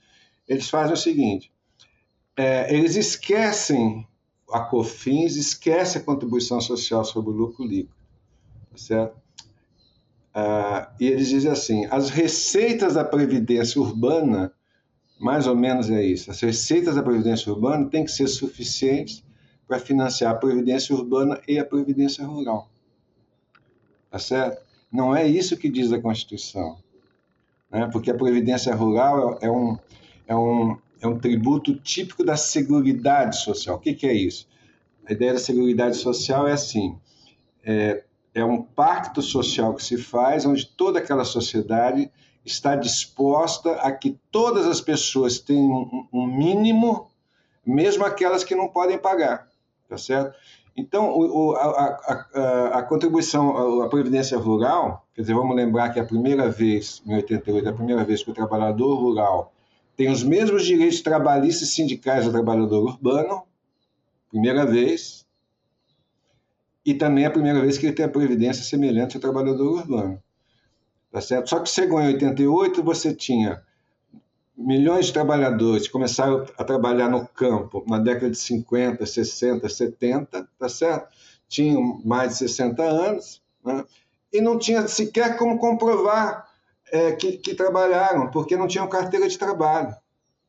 Eles 0.49 0.71
fazem 0.71 0.95
o 0.95 0.97
seguinte: 0.97 1.53
é, 2.35 2.75
eles 2.75 2.97
esquecem 2.97 4.09
a 4.51 4.61
COFINS, 4.61 5.37
esquecem 5.37 6.01
a 6.01 6.05
contribuição 6.07 6.59
social 6.59 7.05
sobre 7.05 7.33
o 7.33 7.35
lucro 7.35 7.67
líquido, 7.67 7.95
tá 8.71 8.79
certo? 8.79 9.21
Ah, 10.33 10.91
e 10.99 11.09
eles 11.09 11.29
dizem 11.29 11.51
assim: 11.51 11.87
as 11.91 12.09
receitas 12.09 12.95
da 12.95 13.05
Previdência 13.05 13.79
Urbana, 13.79 14.51
mais 15.21 15.47
ou 15.47 15.55
menos 15.55 15.91
é 15.91 16.03
isso, 16.03 16.31
as 16.31 16.41
receitas 16.41 16.95
da 16.95 17.03
Previdência 17.03 17.53
Urbana 17.53 17.91
têm 17.91 18.07
que 18.07 18.11
ser 18.11 18.27
suficientes 18.27 19.23
para 19.73 19.81
financiar 19.81 20.33
a 20.33 20.35
previdência 20.35 20.95
urbana 20.95 21.41
e 21.49 21.59
a 21.59 21.65
previdência 21.65 22.27
rural. 22.27 22.69
Tá 24.11 24.19
certo? 24.19 24.63
Não 24.93 25.17
é 25.17 25.27
isso 25.27 25.57
que 25.57 25.71
diz 25.71 25.91
a 25.91 25.99
Constituição. 25.99 26.77
Né? 27.71 27.89
Porque 27.91 28.11
a 28.11 28.15
previdência 28.15 28.75
rural 28.75 29.39
é, 29.41 29.47
é 29.47 29.51
um, 29.51 29.79
é, 30.29 30.37
um, 30.37 30.77
é 31.01 31.07
um 31.07 31.19
tributo 31.19 31.75
típico 31.75 32.23
da 32.23 32.37
Seguridade 32.37 33.39
Social. 33.39 33.77
O 33.77 33.79
que, 33.79 33.95
que 33.95 34.07
é 34.07 34.13
isso? 34.13 34.47
A 35.07 35.13
ideia 35.15 35.33
da 35.33 35.39
Seguridade 35.39 35.97
Social 35.97 36.47
é 36.47 36.53
assim: 36.53 36.95
é, 37.65 38.05
é 38.35 38.45
um 38.45 38.61
pacto 38.61 39.23
social 39.23 39.75
que 39.75 39.83
se 39.83 39.97
faz 39.97 40.45
onde 40.45 40.67
toda 40.67 40.99
aquela 40.99 41.25
sociedade 41.25 42.11
está 42.45 42.77
disposta 42.77 43.73
a 43.77 43.91
que 43.91 44.19
todas 44.31 44.67
as 44.67 44.83
pessoas 44.83 45.39
tenham 45.39 46.07
um 46.13 46.27
mínimo, 46.27 47.09
mesmo 47.65 48.05
aquelas 48.05 48.45
que 48.45 48.55
não 48.55 48.69
podem 48.69 48.99
pagar 48.99 49.51
tá 49.93 49.99
certo? 49.99 50.35
Então, 50.75 51.13
o, 51.15 51.53
a, 51.53 51.67
a, 52.35 52.79
a, 52.79 52.83
contribuição 52.83 53.83
à 53.83 53.89
Previdência 53.91 54.39
Rural, 54.39 55.07
quer 55.15 55.21
dizer, 55.21 55.35
vamos 55.35 55.55
lembrar 55.55 55.91
que 55.91 56.01
a 56.01 56.05
primeira 56.05 56.49
vez, 56.51 57.03
em 57.07 57.15
88, 57.15 57.69
a 57.69 57.73
primeira 57.75 58.05
vez 58.05 58.23
que 58.23 58.31
o 58.31 58.35
trabalhador 58.35 58.95
rural 58.95 59.53
tem 59.95 60.11
os 60.11 60.23
mesmos 60.23 60.65
direitos 60.65 61.03
trabalhistas 61.03 61.69
e 61.69 61.73
sindicais 61.73 62.25
do 62.25 62.33
trabalhador 62.33 62.85
urbano, 62.85 63.43
primeira 64.31 64.65
vez, 64.65 65.27
e 66.87 66.95
também 66.95 67.27
a 67.27 67.31
primeira 67.31 67.61
vez 67.61 67.77
que 67.77 67.85
ele 67.85 67.95
tem 67.95 68.07
a 68.07 68.09
previdência 68.09 68.65
semelhante 68.65 69.17
ao 69.17 69.21
trabalhador 69.21 69.75
urbano. 69.75 70.23
Tá 71.11 71.21
certo? 71.21 71.51
Só 71.51 71.61
que 71.61 71.69
chegou 71.69 72.01
em 72.01 72.07
88, 72.15 72.83
você 72.83 73.15
tinha 73.15 73.63
milhões 74.57 75.07
de 75.07 75.13
trabalhadores 75.13 75.89
começaram 75.89 76.47
a 76.57 76.65
trabalhar 76.65 77.09
no 77.09 77.27
campo 77.27 77.85
na 77.87 77.99
década 77.99 78.31
de 78.31 78.39
50, 78.39 79.05
60, 79.05 79.69
70, 79.69 80.49
tá 80.59 80.69
certo? 80.69 81.09
Tinham 81.49 82.01
mais 82.05 82.33
de 82.33 82.39
60 82.39 82.83
anos, 82.83 83.43
né? 83.65 83.85
e 84.33 84.41
não 84.41 84.59
tinha 84.59 84.89
sequer 84.89 85.37
como 85.37 85.59
comprovar 85.59 86.49
é, 86.91 87.13
que, 87.13 87.33
que, 87.33 87.55
trabalharam, 87.55 88.31
porque 88.31 88.57
não 88.57 88.67
tinham 88.67 88.89
carteira 88.89 89.29
de 89.29 89.39
trabalho. 89.39 89.95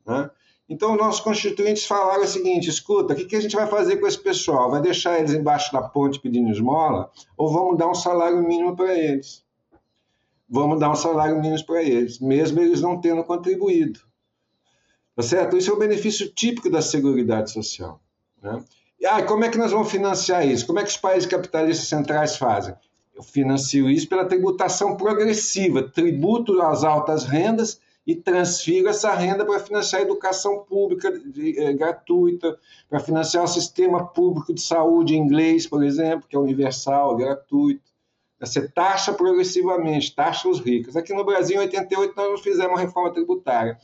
Né? 0.06 0.30
Então, 0.68 0.96
nossos 0.96 1.22
constituintes 1.22 1.86
falaram 1.86 2.24
o 2.24 2.28
seguinte: 2.28 2.70
escuta, 2.70 3.14
o 3.14 3.16
que, 3.16 3.26
que 3.26 3.36
a 3.36 3.42
gente 3.42 3.56
vai 3.56 3.68
fazer 3.68 3.98
com 3.98 4.08
esse 4.08 4.20
pessoal? 4.20 4.72
Vai 4.72 4.82
deixar 4.82 5.20
eles 5.20 5.34
embaixo 5.34 5.72
da 5.72 5.82
ponte 5.82 6.20
pedindo 6.20 6.52
esmola 6.52 7.12
ou 7.38 7.52
vamos 7.52 7.78
dar 7.78 7.90
um 7.90 7.96
salário 7.96 8.42
mínimo 8.42 8.76
para 8.76 8.94
eles? 8.98 9.44
Vamos 10.50 10.80
dar 10.80 10.92
um 10.92 10.96
salário 10.96 11.40
mínimo 11.42 11.66
para 11.66 11.82
eles, 11.82 12.20
mesmo 12.20 12.60
eles 12.62 12.82
não 12.82 13.00
tendo 13.00 13.24
contribuído. 13.24 14.00
Tá 15.16 15.22
certo? 15.22 15.58
Isso 15.58 15.70
é 15.70 15.74
o 15.74 15.80
benefício 15.80 16.30
típico 16.30 16.70
da 16.70 16.82
Seguridade 16.82 17.52
Social. 17.52 18.02
Né? 18.42 18.64
E 19.00 19.06
ah, 19.06 19.24
como 19.24 19.44
é 19.44 19.50
que 19.50 19.58
nós 19.58 19.72
vamos 19.72 19.92
financiar 19.92 20.48
isso? 20.48 20.66
Como 20.66 20.80
é 20.80 20.84
que 20.84 20.90
os 20.90 20.98
países 20.98 21.28
capitalistas 21.28 21.88
centrais 21.88 22.36
fazem? 22.36 22.76
Eu 23.16 23.22
financio 23.22 23.90
isso 23.90 24.10
pela 24.10 24.26
tributação 24.26 24.98
progressiva, 24.98 25.84
tributo 25.84 26.60
às 26.62 26.84
altas 26.84 27.26
rendas 27.26 27.80
e 28.06 28.16
transfiro 28.16 28.90
essa 28.90 29.14
renda 29.14 29.46
para 29.46 29.60
financiar 29.60 30.02
a 30.02 30.06
educação 30.06 30.60
pública 30.64 31.14
é, 31.58 31.74
gratuita, 31.74 32.58
para 32.90 33.00
financiar 33.00 33.44
o 33.44 33.48
sistema 33.48 34.06
público 34.06 34.54
de 34.54 34.62
saúde 34.62 35.16
inglês, 35.16 35.68
por 35.68 35.84
exemplo, 35.84 36.28
que 36.28 36.36
é 36.36 36.40
universal, 36.40 37.16
gratuito. 37.16 37.93
Você 38.46 38.68
taxa 38.68 39.14
progressivamente, 39.14 40.14
taxa 40.14 40.50
os 40.50 40.60
ricos. 40.60 40.98
Aqui 40.98 41.14
no 41.14 41.24
Brasil, 41.24 41.56
em 41.56 41.60
88, 41.60 42.14
nós 42.16 42.42
fizemos 42.42 42.72
uma 42.72 42.80
reforma 42.80 43.12
tributária. 43.14 43.78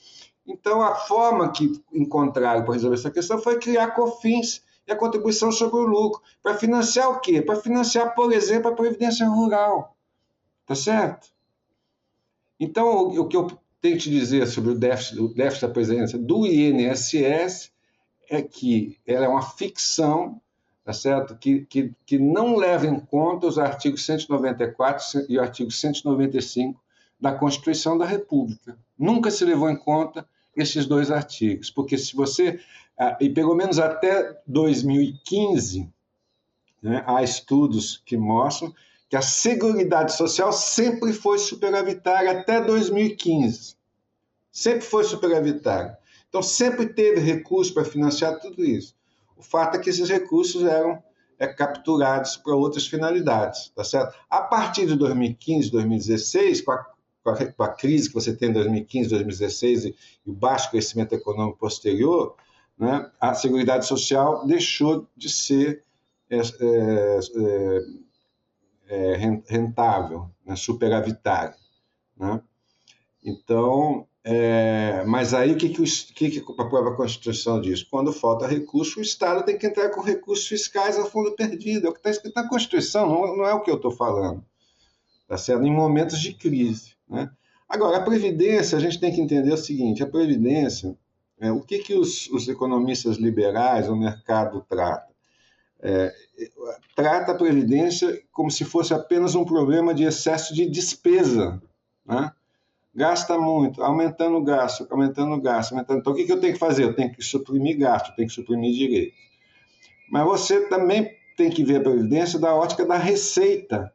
Então, 0.46 0.82
a 0.82 0.96
forma 0.96 1.52
que 1.52 1.82
encontraram 1.94 2.64
para 2.64 2.74
resolver 2.74 2.96
essa 2.96 3.12
questão 3.12 3.40
foi 3.40 3.58
criar 3.58 3.92
COFINS 3.92 4.64
e 4.86 4.92
a 4.92 4.96
contribuição 4.96 5.52
sobre 5.52 5.80
o 5.80 5.86
lucro. 5.86 6.22
Para 6.44 6.56
financiar 6.56 7.10
o 7.10 7.20
quê? 7.20 7.42
Para 7.42 7.56
financiar, 7.56 8.14
por 8.16 8.34
exemplo, 8.34 8.72
a 8.72 8.76
Previdência 8.76 9.28
Rural. 9.28 9.96
Tá 10.66 10.76
certo? 10.76 11.30
Então, 12.60 13.08
o 13.08 13.28
que 13.28 13.38
eu 13.38 13.48
tenho 13.80 13.96
que 13.96 14.04
te 14.04 14.10
dizer 14.10 14.46
sobre 14.48 14.72
o 14.72 14.76
déficit, 14.76 15.20
o 15.20 15.30
déficit 15.30 15.68
da 15.68 15.74
presença 15.74 16.18
do 16.18 16.46
INSS 16.46 17.72
é 18.30 18.42
que 18.42 18.98
ela 19.08 19.26
é 19.26 19.30
uma 19.30 19.42
ficção 19.42 20.42
tá 20.90 20.94
certo? 20.94 21.36
Que, 21.36 21.68
que, 21.68 21.94
que 22.04 22.18
não 22.18 22.56
leva 22.56 22.88
em 22.88 23.00
conta 23.00 23.46
os 23.46 23.60
artigos 23.60 24.04
194 24.08 25.28
e 25.30 25.38
o 25.38 25.42
artigo 25.42 25.70
195 25.70 26.82
da 27.22 27.32
Constituição 27.32 27.96
da 27.96 28.06
República. 28.06 28.76
Nunca 28.98 29.30
se 29.30 29.46
levou 29.46 29.70
em 29.70 29.76
conta 29.76 30.28
esses 30.58 30.88
dois 30.88 31.12
artigos, 31.12 31.70
porque 31.70 31.96
se 31.96 32.16
você, 32.16 32.60
ah, 32.98 33.16
e 33.22 33.30
pelo 33.30 33.54
menos 33.54 33.78
até 33.78 34.36
2015, 34.48 35.88
né, 36.82 37.04
há 37.06 37.22
estudos 37.22 38.02
que 38.04 38.18
mostram 38.18 38.74
que 39.08 39.16
a 39.16 39.22
Seguridade 39.22 40.14
Social 40.14 40.52
sempre 40.52 41.14
foi 41.14 41.38
superavitária 41.38 42.32
até 42.32 42.60
2015. 42.60 43.76
Sempre 44.52 44.82
foi 44.82 45.04
superavitária. 45.04 46.00
Então, 46.28 46.42
sempre 46.42 46.88
teve 46.88 47.20
recurso 47.20 47.76
para 47.76 47.86
financiar 47.86 48.40
tudo 48.40 48.66
isso. 48.66 48.98
O 49.40 49.42
fato 49.42 49.78
é 49.78 49.80
que 49.80 49.90
esses 49.90 50.10
recursos 50.10 50.66
eram 50.66 51.02
é, 51.40 51.48
capturados 51.48 52.36
para 52.36 52.54
outras 52.54 52.86
finalidades, 52.86 53.70
tá 53.70 53.86
certo? 53.86 54.14
A 54.30 54.42
partir 54.42 54.86
de 54.86 54.96
2015, 54.98 55.72
2016, 55.72 56.60
com 56.60 56.74
a, 56.74 56.86
com 57.24 57.30
a, 57.30 57.46
com 57.46 57.64
a 57.64 57.70
crise 57.70 58.10
que 58.10 58.16
você 58.16 58.36
tem 58.36 58.50
em 58.50 58.54
2015, 58.54 59.10
2016 59.10 59.86
e, 59.86 59.96
e 60.26 60.30
o 60.30 60.34
baixo 60.34 60.70
crescimento 60.70 61.14
econômico 61.14 61.58
posterior, 61.58 62.36
né, 62.78 63.10
a 63.18 63.34
Seguridade 63.34 63.88
Social 63.88 64.46
deixou 64.46 65.08
de 65.16 65.30
ser 65.30 65.86
é, 66.30 66.38
é, 66.38 67.20
é, 68.90 69.14
é 69.14 69.16
rentável, 69.48 70.30
né, 70.46 70.58
superavitária. 70.58 71.56
Né? 72.18 72.42
Então, 73.24 74.06
é, 74.32 75.04
mas 75.08 75.34
aí 75.34 75.52
o 75.52 75.58
que, 75.58 75.70
que, 75.70 75.82
o, 75.82 75.86
que, 76.14 76.30
que 76.30 76.40
a 76.40 76.66
própria 76.66 76.94
Constituição 76.94 77.60
diz? 77.60 77.82
Quando 77.82 78.14
falta 78.14 78.46
recurso, 78.46 79.00
o 79.00 79.02
Estado 79.02 79.44
tem 79.44 79.58
que 79.58 79.66
entrar 79.66 79.90
com 79.90 80.02
recursos 80.02 80.46
fiscais 80.46 81.00
a 81.00 81.06
fundo 81.06 81.32
perdido. 81.32 81.88
É 81.88 81.90
o 81.90 81.94
que 81.94 81.98
está 81.98 82.12
escrito 82.12 82.36
na 82.36 82.48
Constituição, 82.48 83.10
não, 83.10 83.38
não 83.38 83.44
é 83.44 83.54
o 83.56 83.62
que 83.62 83.72
eu 83.72 83.78
estou 83.78 83.90
falando. 83.90 84.46
Tá 85.28 85.36
certo? 85.36 85.66
Em 85.66 85.74
momentos 85.74 86.20
de 86.20 86.36
crise. 86.36 86.94
Né? 87.10 87.28
Agora, 87.68 87.98
a 87.98 88.04
Previdência, 88.04 88.78
a 88.78 88.82
gente 88.82 89.00
tem 89.00 89.12
que 89.12 89.20
entender 89.20 89.52
o 89.52 89.58
seguinte: 89.58 90.04
a 90.04 90.08
Previdência, 90.08 90.96
é, 91.40 91.52
o 91.52 91.62
que, 91.62 91.80
que 91.80 91.96
os, 91.96 92.30
os 92.30 92.48
economistas 92.48 93.18
liberais, 93.18 93.90
o 93.90 93.96
mercado 93.96 94.64
trata? 94.70 95.10
É, 95.82 96.14
trata 96.96 97.32
a 97.32 97.36
Previdência 97.36 98.22
como 98.32 98.52
se 98.52 98.64
fosse 98.64 98.94
apenas 98.94 99.34
um 99.34 99.44
problema 99.44 99.92
de 99.92 100.04
excesso 100.04 100.54
de 100.54 100.70
despesa. 100.70 101.60
Né? 102.06 102.32
Gasta 102.94 103.38
muito, 103.38 103.84
aumentando 103.84 104.38
o 104.38 104.44
gasto, 104.44 104.88
aumentando 104.90 105.34
o 105.36 105.42
gasto, 105.42 105.72
aumentando. 105.72 106.00
Então, 106.00 106.14
o 106.14 106.16
que, 106.16 106.26
que 106.26 106.32
eu 106.32 106.40
tenho 106.40 106.54
que 106.54 106.60
fazer? 106.60 106.84
Eu 106.84 106.96
tenho 106.96 107.14
que 107.14 107.24
suprimir 107.24 107.78
gasto, 107.78 108.10
eu 108.10 108.16
tenho 108.16 108.28
que 108.28 108.34
suprimir 108.34 108.74
direito. 108.74 109.14
Mas 110.10 110.26
você 110.26 110.68
também 110.68 111.12
tem 111.38 111.50
que 111.50 111.64
ver 111.64 111.78
a 111.78 111.82
Previdência 111.82 112.40
da 112.40 112.54
ótica 112.54 112.86
da 112.86 112.98
receita. 112.98 113.94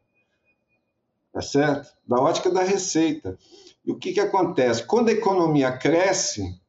Tá 1.31 1.41
certo? 1.41 1.89
Da 2.07 2.19
ótica 2.19 2.49
da 2.49 2.63
receita. 2.63 3.37
E 3.85 3.91
o 3.91 3.97
que, 3.97 4.13
que 4.13 4.19
acontece? 4.19 4.85
Quando 4.85 5.09
a 5.09 5.13
economia 5.13 5.77
cresce, 5.77 6.59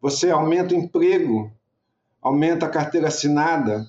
você 0.00 0.30
aumenta 0.30 0.74
o 0.74 0.78
emprego, 0.78 1.52
aumenta 2.20 2.66
a 2.66 2.70
carteira 2.70 3.08
assinada, 3.08 3.88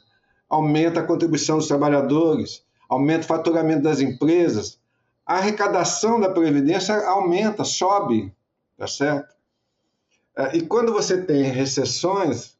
aumenta 0.50 1.00
a 1.00 1.06
contribuição 1.06 1.58
dos 1.58 1.68
trabalhadores, 1.68 2.63
aumenta 2.88 3.24
o 3.24 3.28
faturamento 3.28 3.84
das 3.84 4.02
empresas, 4.02 4.79
a 5.30 5.36
arrecadação 5.36 6.20
da 6.20 6.28
Previdência 6.28 7.08
aumenta, 7.08 7.63
sobe, 7.63 8.34
tá 8.76 8.88
certo? 8.88 9.36
É, 10.36 10.58
e 10.58 10.65
quando 10.65 10.92
você 10.92 11.22
tem 11.22 11.44
recessões, 11.44 12.58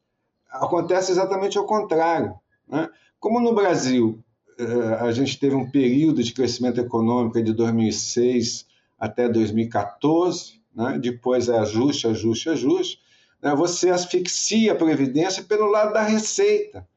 acontece 0.51 1.12
exatamente 1.12 1.58
o 1.58 1.63
contrário. 1.63 2.39
Né? 2.67 2.88
Como 3.19 3.39
no 3.39 3.55
Brasil 3.55 4.23
é, 4.60 5.03
a 5.03 5.12
gente 5.12 5.39
teve 5.39 5.55
um 5.55 5.71
período 5.71 6.21
de 6.21 6.32
crescimento 6.32 6.79
econômico 6.79 7.41
de 7.41 7.53
2006 7.53 8.67
até 8.99 9.27
2014, 9.27 10.62
né? 10.75 10.99
depois 10.99 11.49
é 11.49 11.58
ajuste, 11.58 12.05
ajuste, 12.05 12.49
ajuste, 12.51 12.99
né? 13.41 13.55
você 13.55 13.89
asfixia 13.89 14.73
a 14.73 14.75
Previdência 14.75 15.41
pelo 15.41 15.71
lado 15.71 15.93
da 15.93 16.03
receita. 16.03 16.88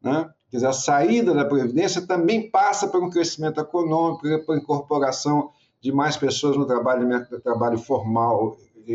Né? 0.00 0.26
Quer 0.50 0.56
dizer, 0.56 0.68
a 0.68 0.72
saída 0.72 1.34
da 1.34 1.44
Previdência 1.44 2.06
também 2.06 2.50
passa 2.50 2.88
por 2.88 3.02
um 3.02 3.10
crescimento 3.10 3.60
econômico, 3.60 4.26
por 4.46 4.56
incorporação 4.56 5.50
de 5.80 5.92
mais 5.92 6.16
pessoas 6.16 6.56
no 6.56 6.66
trabalho, 6.66 7.06
no 7.06 7.40
trabalho 7.40 7.78
formal 7.78 8.56
e, 8.86 8.92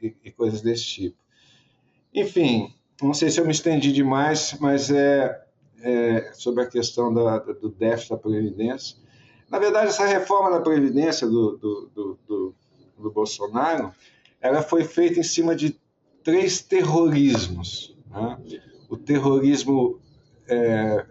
e, 0.00 0.14
e, 0.24 0.30
coisas 0.30 0.62
desse 0.62 0.84
tipo. 0.84 1.16
Enfim, 2.14 2.72
não 3.02 3.12
sei 3.12 3.30
se 3.30 3.40
eu 3.40 3.44
me 3.44 3.50
estendi 3.50 3.92
demais, 3.92 4.56
mas 4.60 4.90
é, 4.90 5.44
é 5.82 6.30
sobre 6.34 6.62
a 6.62 6.68
questão 6.68 7.12
da, 7.12 7.38
do 7.38 7.68
déficit 7.68 8.10
da 8.10 8.16
Previdência. 8.16 8.96
Na 9.50 9.58
verdade, 9.58 9.88
essa 9.88 10.06
reforma 10.06 10.50
da 10.50 10.60
Previdência 10.60 11.26
do, 11.26 11.56
do, 11.58 11.90
do, 11.94 12.54
do, 12.96 13.10
Bolsonaro, 13.10 13.92
ela 14.40 14.62
foi 14.62 14.84
feita 14.84 15.18
em 15.18 15.24
cima 15.24 15.54
de 15.56 15.78
três 16.22 16.62
terrorismos. 16.62 17.94
Né? 18.08 18.38
O 18.88 18.96
terrorismo 18.96 20.00
é, 20.48 21.06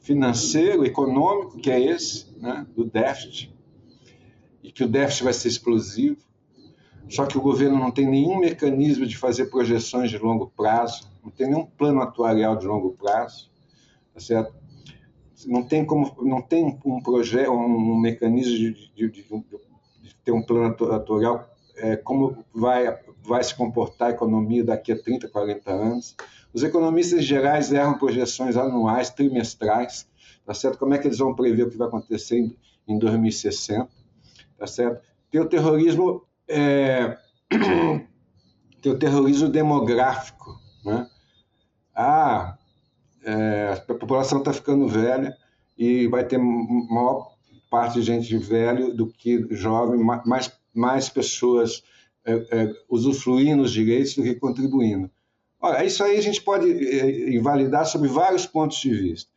financeiro, 0.00 0.84
econômico, 0.84 1.58
que 1.58 1.70
é 1.70 1.80
esse, 1.80 2.36
né, 2.38 2.66
do 2.74 2.84
déficit, 2.84 3.54
e 4.62 4.70
que 4.70 4.84
o 4.84 4.88
déficit 4.88 5.24
vai 5.24 5.32
ser 5.32 5.48
explosivo. 5.48 6.18
Só 7.08 7.26
que 7.26 7.36
o 7.36 7.42
governo 7.42 7.78
não 7.78 7.90
tem 7.90 8.08
nenhum 8.08 8.38
mecanismo 8.38 9.06
de 9.06 9.16
fazer 9.16 9.46
projeções 9.46 10.10
de 10.10 10.18
longo 10.18 10.50
prazo, 10.56 11.10
não 11.22 11.30
tem 11.30 11.48
nenhum 11.48 11.66
plano 11.66 12.00
atuarial 12.00 12.56
de 12.56 12.66
longo 12.66 12.92
prazo, 12.92 13.50
tá 14.14 14.20
certo? 14.20 14.54
Não 15.46 15.62
tem 15.64 15.84
como, 15.84 16.14
não 16.22 16.40
tem 16.40 16.78
um 16.84 17.02
projeto, 17.02 17.50
um 17.50 18.00
mecanismo 18.00 18.56
de, 18.56 18.72
de, 18.94 19.10
de, 19.10 19.22
de 20.02 20.14
ter 20.24 20.32
um 20.32 20.42
plano 20.42 20.74
atuarial 20.92 21.51
é, 21.82 21.96
como 21.96 22.44
vai 22.54 22.96
vai 23.24 23.42
se 23.42 23.54
comportar 23.54 24.08
a 24.08 24.12
economia 24.12 24.64
daqui 24.64 24.92
a 24.92 24.98
30, 25.00 25.28
40 25.28 25.70
anos. 25.70 26.16
Os 26.52 26.62
economistas 26.62 27.24
gerais 27.24 27.72
erram 27.72 27.98
projeções 27.98 28.56
anuais, 28.56 29.10
trimestrais, 29.10 30.08
tá 30.44 30.54
certo? 30.54 30.78
Como 30.78 30.94
é 30.94 30.98
que 30.98 31.06
eles 31.06 31.18
vão 31.18 31.34
prever 31.34 31.64
o 31.64 31.70
que 31.70 31.76
vai 31.76 31.88
acontecer 31.88 32.38
em, 32.38 32.56
em 32.86 32.98
2060, 32.98 33.88
tá 34.58 34.66
certo? 34.66 35.02
Tem 35.30 35.40
o 35.40 35.48
terrorismo, 35.48 36.24
é... 36.48 37.16
tem 38.80 38.92
o 38.92 38.98
terrorismo 38.98 39.48
demográfico, 39.48 40.58
né? 40.84 41.08
Ah, 41.94 42.56
é, 43.24 43.74
a 43.88 43.94
população 43.94 44.38
está 44.38 44.52
ficando 44.52 44.88
velha 44.88 45.36
e 45.76 46.06
vai 46.08 46.24
ter 46.24 46.38
maior 46.38 47.32
parte 47.70 47.94
de 47.94 48.02
gente 48.02 48.36
velho 48.36 48.94
do 48.94 49.06
que 49.06 49.46
jovem, 49.50 50.02
mais, 50.02 50.52
mais 50.74 51.08
pessoas 51.08 51.82
é, 52.24 52.32
é, 52.32 52.74
usufruindo 52.88 53.62
os 53.62 53.72
direitos 53.72 54.14
do 54.14 54.22
que 54.22 54.34
contribuindo. 54.34 55.10
Olha, 55.60 55.84
isso 55.84 56.02
aí 56.02 56.16
a 56.16 56.22
gente 56.22 56.40
pode 56.42 56.70
é, 56.70 57.34
invalidar 57.34 57.86
sob 57.86 58.06
vários 58.08 58.46
pontos 58.46 58.78
de 58.78 58.90
vista. 58.90 59.30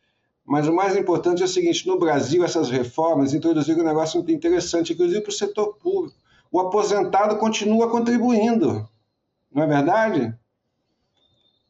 Mas 0.44 0.68
o 0.68 0.72
mais 0.72 0.96
importante 0.96 1.42
é 1.42 1.44
o 1.44 1.48
seguinte: 1.48 1.86
no 1.86 1.98
Brasil, 1.98 2.44
essas 2.44 2.70
reformas 2.70 3.34
introduziram 3.34 3.80
um 3.80 3.86
negócio 3.86 4.18
muito 4.18 4.32
interessante, 4.32 4.92
inclusive 4.92 5.20
para 5.20 5.30
o 5.30 5.34
setor 5.34 5.74
público. 5.74 6.16
O 6.50 6.60
aposentado 6.60 7.36
continua 7.36 7.90
contribuindo, 7.90 8.88
não 9.52 9.62
é 9.64 9.66
verdade? 9.66 10.34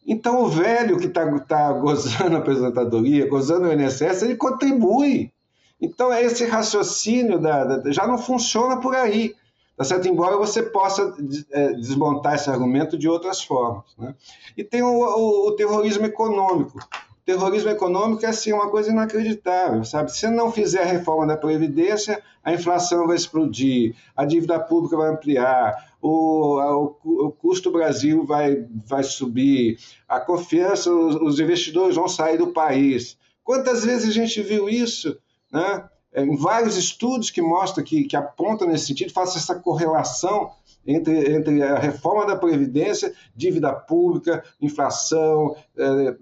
Então, 0.07 0.43
o 0.43 0.49
velho 0.49 0.99
que 0.99 1.07
está 1.07 1.27
tá 1.41 1.73
gozando 1.73 2.37
a 2.37 2.39
aposentadoria, 2.39 3.29
gozando 3.29 3.67
o 3.67 3.73
INSS, 3.73 4.23
ele 4.23 4.37
contribui. 4.37 5.33
Então, 5.81 6.13
esse 6.13 6.45
raciocínio 6.45 7.39
da, 7.39 7.65
da, 7.65 7.93
já 7.93 8.07
não 8.07 8.17
funciona 8.17 8.81
por 8.81 8.95
aí. 8.95 9.35
Tá 9.77 9.85
certo? 9.85 10.09
Embora 10.09 10.39
você 10.39 10.63
possa 10.63 11.15
é, 11.51 11.75
desmontar 11.75 12.35
esse 12.35 12.49
argumento 12.49 12.97
de 12.97 13.09
outras 13.09 13.43
formas. 13.43 13.85
Né? 13.99 14.15
E 14.57 14.65
tem 14.65 14.83
o, 14.83 14.89
o, 14.89 15.49
o, 15.49 15.53
terrorismo 15.53 16.07
econômico. 16.07 16.79
O 16.79 17.25
terrorismo 17.27 17.69
econômico 17.69 18.25
é 18.25 18.29
assim, 18.29 18.53
uma 18.53 18.71
coisa 18.71 18.91
inacreditável, 18.91 19.85
sabe? 19.85 20.17
Se 20.17 20.29
não 20.29 20.51
fizer 20.51 20.83
a 20.83 20.87
reforma 20.87 21.27
da 21.27 21.37
Previdência, 21.37 22.23
a 22.43 22.55
inflação 22.55 23.07
vai 23.07 23.17
explodir, 23.17 23.95
a 24.17 24.25
dívida 24.25 24.59
pública 24.59 24.97
vai 24.97 25.11
ampliar, 25.11 25.75
o, 26.01 26.59
o, 27.05 27.27
o 27.27 27.33
custo 27.33 27.69
do 27.71 27.77
Brasil 27.77 28.25
vai, 28.25 28.65
vai 28.87 29.03
subir, 29.03 29.79
a 30.09 30.21
confiança, 30.21 30.91
os, 30.91 31.17
os 31.17 31.41
investidores 31.41 31.97
vão 31.97 32.09
sair 32.09 32.39
do 32.39 32.49
país. 32.49 33.19
Quantas 33.45 33.85
vezes 33.85 34.09
a 34.09 34.13
gente 34.13 34.41
viu 34.41 34.69
isso? 34.69 35.19
Né? 35.53 35.85
É, 36.17 36.23
em 36.23 36.35
vários 36.35 36.79
estudos 36.79 37.29
que 37.29 37.43
mostram, 37.43 37.85
que, 37.85 38.05
que 38.05 38.17
apontam 38.17 38.67
nesse 38.67 38.87
sentido, 38.87 39.13
fazem 39.13 39.37
essa 39.37 39.55
correlação 39.55 40.51
entre, 40.87 41.31
entre 41.31 41.63
a 41.63 41.79
reforma 41.79 42.25
da 42.25 42.35
Previdência, 42.35 43.13
dívida 43.37 43.71
pública, 43.71 44.43
inflação, 44.59 45.55
é, 45.77 45.85
é, 45.85 46.17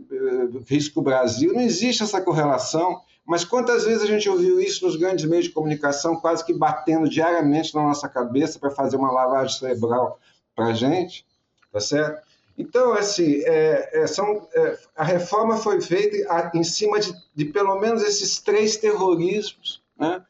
risco 0.67 1.01
Brasil. 1.01 1.53
Não 1.55 1.61
existe 1.61 2.03
essa 2.03 2.21
correlação. 2.21 3.01
Mas 3.25 3.43
quantas 3.43 3.85
vezes 3.85 4.03
a 4.03 4.07
gente 4.07 4.29
ouviu 4.29 4.61
isso 4.61 4.85
nos 4.85 4.97
grandes 4.97 5.25
meios 5.25 5.47
de 5.47 5.53
comunicação, 5.53 6.17
quase 6.17 6.45
que 6.45 6.53
batendo 6.53 7.09
diariamente 7.09 7.75
na 7.75 7.83
nossa 7.83 8.07
cabeça 8.07 8.59
para 8.59 8.71
fazer 8.71 8.97
uma 8.97 9.11
lavagem 9.11 9.57
cerebral 9.57 10.19
para 10.55 10.67
a 10.67 10.75
gente, 10.75 11.25
tá 11.73 11.81
certo? 11.81 12.21
Então, 12.59 12.93
assim, 12.93 13.43
é, 13.45 14.03
é, 14.03 14.07
são, 14.07 14.47
é, 14.55 14.79
a 14.95 15.05
reforma 15.05 15.57
foi 15.57 15.81
feita 15.81 16.51
em 16.53 16.63
cima 16.63 17.01
de, 17.01 17.15
de, 17.35 17.47
pelo 17.47 17.81
menos 17.81 18.03
esses 18.03 18.41
três 18.41 18.77
terrorismos 18.77 19.84
né? 19.99 20.23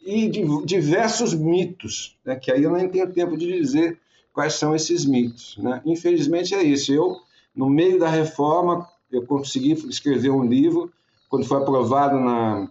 e 0.00 0.28
de 0.28 0.44
diversos 0.64 1.34
mitos, 1.34 2.16
né? 2.24 2.36
que 2.36 2.50
aí 2.50 2.62
eu 2.62 2.72
nem 2.72 2.88
tenho 2.88 3.12
tempo 3.12 3.36
de 3.36 3.46
dizer 3.52 3.98
quais 4.32 4.54
são 4.54 4.74
esses 4.74 5.04
mitos. 5.04 5.56
Né? 5.58 5.82
Infelizmente 5.84 6.54
é 6.54 6.62
isso. 6.62 6.92
Eu, 6.92 7.16
no 7.54 7.68
meio 7.68 7.98
da 7.98 8.08
reforma, 8.08 8.88
eu 9.10 9.26
consegui 9.26 9.72
escrever 9.88 10.30
um 10.30 10.44
livro, 10.44 10.92
quando 11.28 11.46
foi 11.46 11.58
aprovado 11.58 12.18
na 12.18 12.68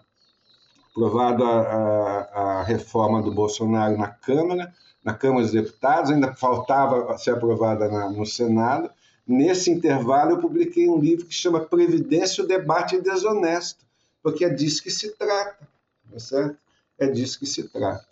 aprovada 0.91 1.43
a, 1.45 2.59
a, 2.59 2.63
reforma 2.63 3.21
do 3.21 3.31
Bolsonaro 3.31 3.95
na 3.95 4.07
Câmara, 4.07 4.73
na 5.03 5.13
Câmara 5.13 5.43
dos 5.43 5.51
Deputados, 5.51 6.09
ainda 6.09 6.33
faltava 6.33 7.15
ser 7.19 7.31
aprovada 7.31 7.87
na, 7.87 8.09
no 8.09 8.25
Senado. 8.25 8.89
Nesse 9.27 9.69
intervalo, 9.69 10.31
eu 10.31 10.39
publiquei 10.39 10.89
um 10.89 10.97
livro 10.97 11.27
que 11.27 11.35
chama 11.35 11.59
Previdência, 11.59 12.43
o 12.43 12.47
Debate 12.47 12.99
Desonesto, 12.99 13.85
porque 14.23 14.43
é 14.43 14.49
disso 14.49 14.81
que 14.81 14.89
se 14.89 15.15
trata. 15.15 15.67
Tá 16.11 16.19
certo? 16.19 16.57
É 16.99 17.07
disso 17.07 17.39
que 17.39 17.45
se 17.45 17.69
trata. 17.69 18.05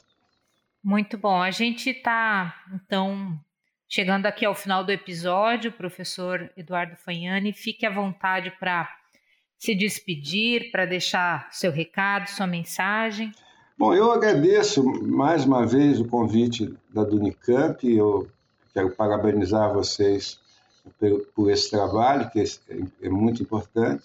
Muito 0.84 1.18
bom. 1.18 1.42
A 1.42 1.52
gente 1.52 1.90
está, 1.90 2.56
então, 2.74 3.40
chegando 3.88 4.26
aqui 4.28 4.46
ao 4.46 4.54
final 4.54 4.84
do 4.84 4.92
episódio. 4.92 5.72
Professor 5.72 6.52
Eduardo 6.56 6.96
Fagnani, 6.96 7.54
fique 7.54 7.86
à 7.86 7.90
vontade 7.90 8.52
para 8.60 8.88
se 9.58 9.74
despedir, 9.74 10.72
para 10.72 10.86
deixar 10.86 11.48
seu 11.52 11.72
recado, 11.72 12.28
sua 12.28 12.46
mensagem. 12.46 13.32
Bom, 13.78 13.94
eu 13.94 14.12
agradeço 14.12 14.84
mais 14.84 15.44
uma 15.44 15.66
vez 15.66 16.00
o 16.00 16.08
convite 16.08 16.74
da 16.94 17.04
Dunicamp. 17.04 17.84
Eu 17.84 18.30
quero 18.74 18.92
parabenizar 18.92 19.74
vocês 19.74 20.40
por, 21.34 21.50
esse 21.52 21.72
trabalho, 21.72 22.30
que 22.30 22.40
é, 22.40 22.46
é 23.02 23.10
muito 23.10 23.42
importante. 23.42 24.04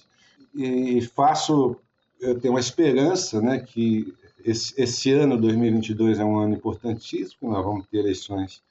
E 0.54 1.00
faço, 1.14 1.76
eu 2.20 2.38
tenho 2.38 2.54
uma 2.54 2.60
esperança 2.60 3.40
né, 3.40 3.58
que 3.58 4.14
esse, 4.44 4.74
esse 4.80 5.10
ano, 5.12 5.36
2022, 5.38 6.18
é 6.18 6.24
um 6.24 6.38
ano 6.38 6.54
importantíssimo, 6.54 7.50
nós 7.50 7.64
vamos 7.64 7.86
ter 7.86 7.98
eleições 7.98 8.62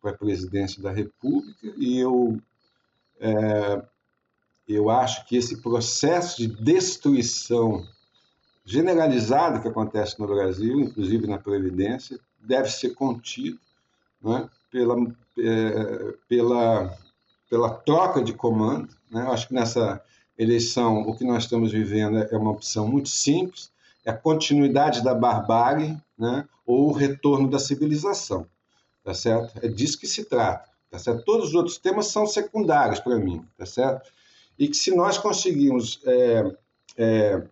para 0.00 0.10
a 0.10 0.16
presidência 0.16 0.82
da 0.82 0.90
República, 0.90 1.72
e 1.76 1.98
eu, 1.98 2.38
é, 3.20 3.82
eu 4.68 4.90
acho 4.90 5.26
que 5.26 5.36
esse 5.36 5.62
processo 5.62 6.38
de 6.38 6.46
destruição 6.46 7.86
generalizada 8.64 9.60
que 9.60 9.68
acontece 9.68 10.18
no 10.18 10.26
Brasil, 10.26 10.80
inclusive 10.80 11.26
na 11.26 11.38
Previdência, 11.38 12.18
deve 12.40 12.70
ser 12.70 12.90
contido 12.94 13.58
né, 14.22 14.48
pela, 14.70 14.96
é, 15.38 16.14
pela, 16.28 16.98
pela 17.48 17.70
troca 17.70 18.22
de 18.22 18.32
comando. 18.32 18.88
Né? 19.10 19.22
Eu 19.22 19.32
acho 19.32 19.48
que 19.48 19.54
nessa 19.54 20.02
eleição 20.38 21.02
o 21.02 21.16
que 21.16 21.24
nós 21.24 21.44
estamos 21.44 21.72
vivendo 21.72 22.18
é 22.18 22.36
uma 22.36 22.50
opção 22.50 22.86
muito 22.88 23.08
simples, 23.08 23.70
é 24.04 24.10
a 24.10 24.16
continuidade 24.16 25.02
da 25.02 25.14
barbárie 25.14 25.96
né, 26.18 26.46
ou 26.66 26.88
o 26.88 26.92
retorno 26.92 27.48
da 27.48 27.58
civilização, 27.58 28.46
tá 29.02 29.14
certo? 29.14 29.58
É 29.64 29.68
disso 29.68 29.98
que 29.98 30.06
se 30.06 30.24
trata, 30.24 30.68
tá 30.90 30.98
certo? 30.98 31.24
Todos 31.24 31.48
os 31.48 31.54
outros 31.54 31.78
temas 31.78 32.08
são 32.08 32.26
secundários 32.26 33.00
para 33.00 33.16
mim, 33.16 33.44
tá 33.56 33.64
certo? 33.64 34.10
E 34.58 34.68
que 34.68 34.76
se 34.76 34.94
nós 34.94 35.18
conseguirmos 35.18 36.00
é, 36.04 36.56
é, 36.96 37.42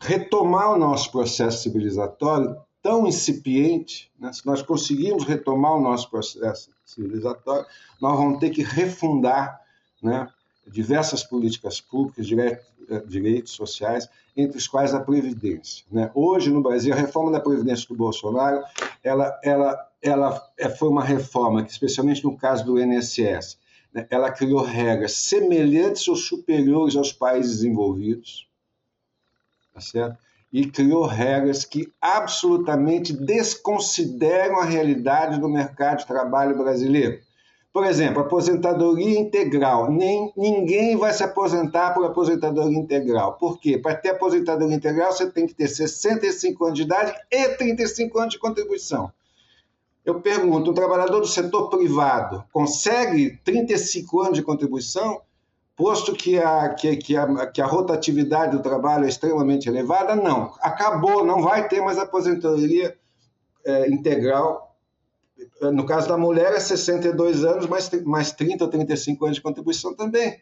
retomar 0.00 0.72
o 0.72 0.78
nosso 0.78 1.10
processo 1.10 1.62
civilizatório 1.62 2.56
tão 2.82 3.06
incipiente, 3.06 4.10
né, 4.18 4.32
se 4.32 4.46
nós 4.46 4.62
conseguirmos 4.62 5.24
retomar 5.24 5.72
o 5.72 5.80
nosso 5.80 6.08
processo 6.08 6.70
civilizatório, 6.84 7.66
nós 8.00 8.16
vamos 8.16 8.38
ter 8.38 8.50
que 8.50 8.62
refundar 8.62 9.60
né, 10.02 10.28
diversas 10.66 11.22
políticas 11.22 11.80
públicas, 11.80 12.26
eh, 12.30 13.02
direitos 13.06 13.52
sociais, 13.52 14.08
entre 14.36 14.58
os 14.58 14.66
quais 14.68 14.92
a 14.92 15.00
Previdência. 15.00 15.84
Né? 15.90 16.10
Hoje, 16.14 16.50
no 16.50 16.62
Brasil, 16.62 16.92
a 16.92 16.96
reforma 16.96 17.30
da 17.30 17.40
Previdência 17.40 17.88
do 17.88 17.94
Bolsonaro 17.94 18.62
ela, 19.02 19.38
ela, 19.42 19.90
ela 20.02 20.50
é, 20.58 20.68
foi 20.68 20.88
uma 20.88 21.04
reforma 21.04 21.64
que, 21.64 21.70
especialmente 21.70 22.24
no 22.24 22.36
caso 22.36 22.64
do 22.64 22.80
INSS, 22.80 23.58
né, 23.92 24.06
ela 24.10 24.30
criou 24.30 24.62
regras 24.62 25.12
semelhantes 25.12 26.06
ou 26.08 26.16
superiores 26.16 26.96
aos 26.96 27.12
países 27.12 27.58
desenvolvidos, 27.58 28.48
tá 29.72 29.80
certo? 29.80 30.18
e 30.52 30.66
criou 30.66 31.04
regras 31.04 31.64
que 31.64 31.92
absolutamente 32.00 33.12
desconsideram 33.12 34.58
a 34.58 34.64
realidade 34.64 35.40
do 35.40 35.48
mercado 35.48 35.98
de 35.98 36.06
trabalho 36.06 36.56
brasileiro. 36.56 37.20
Por 37.76 37.84
exemplo, 37.84 38.22
aposentadoria 38.22 39.20
integral. 39.20 39.92
Nem, 39.92 40.32
ninguém 40.34 40.96
vai 40.96 41.12
se 41.12 41.22
aposentar 41.22 41.92
por 41.92 42.06
aposentadoria 42.06 42.78
integral. 42.78 43.34
Por 43.34 43.60
quê? 43.60 43.76
Para 43.76 43.94
ter 43.94 44.08
aposentadoria 44.12 44.74
integral, 44.74 45.12
você 45.12 45.30
tem 45.30 45.46
que 45.46 45.52
ter 45.52 45.68
65 45.68 46.64
anos 46.64 46.78
de 46.78 46.84
idade 46.84 47.12
e 47.30 47.48
35 47.50 48.18
anos 48.18 48.32
de 48.32 48.38
contribuição. 48.38 49.12
Eu 50.06 50.22
pergunto, 50.22 50.70
um 50.70 50.72
trabalhador 50.72 51.20
do 51.20 51.26
setor 51.26 51.68
privado 51.68 52.42
consegue 52.50 53.38
35 53.44 54.22
anos 54.22 54.38
de 54.38 54.42
contribuição, 54.42 55.20
posto 55.76 56.14
que 56.14 56.38
a, 56.38 56.70
que, 56.70 56.96
que, 56.96 57.14
a, 57.14 57.46
que 57.46 57.60
a 57.60 57.66
rotatividade 57.66 58.56
do 58.56 58.62
trabalho 58.62 59.04
é 59.04 59.08
extremamente 59.08 59.68
elevada? 59.68 60.16
Não. 60.16 60.54
Acabou, 60.62 61.26
não 61.26 61.42
vai 61.42 61.68
ter 61.68 61.82
mais 61.82 61.98
aposentadoria 61.98 62.96
é, 63.66 63.86
integral 63.90 64.65
no 65.72 65.84
caso 65.84 66.08
da 66.08 66.16
mulher, 66.16 66.52
é 66.52 66.60
62 66.60 67.44
anos, 67.44 67.66
mais, 67.66 67.90
mais 68.04 68.32
30 68.32 68.64
ou 68.64 68.70
35 68.70 69.24
anos 69.24 69.36
de 69.36 69.42
contribuição 69.42 69.94
também. 69.94 70.40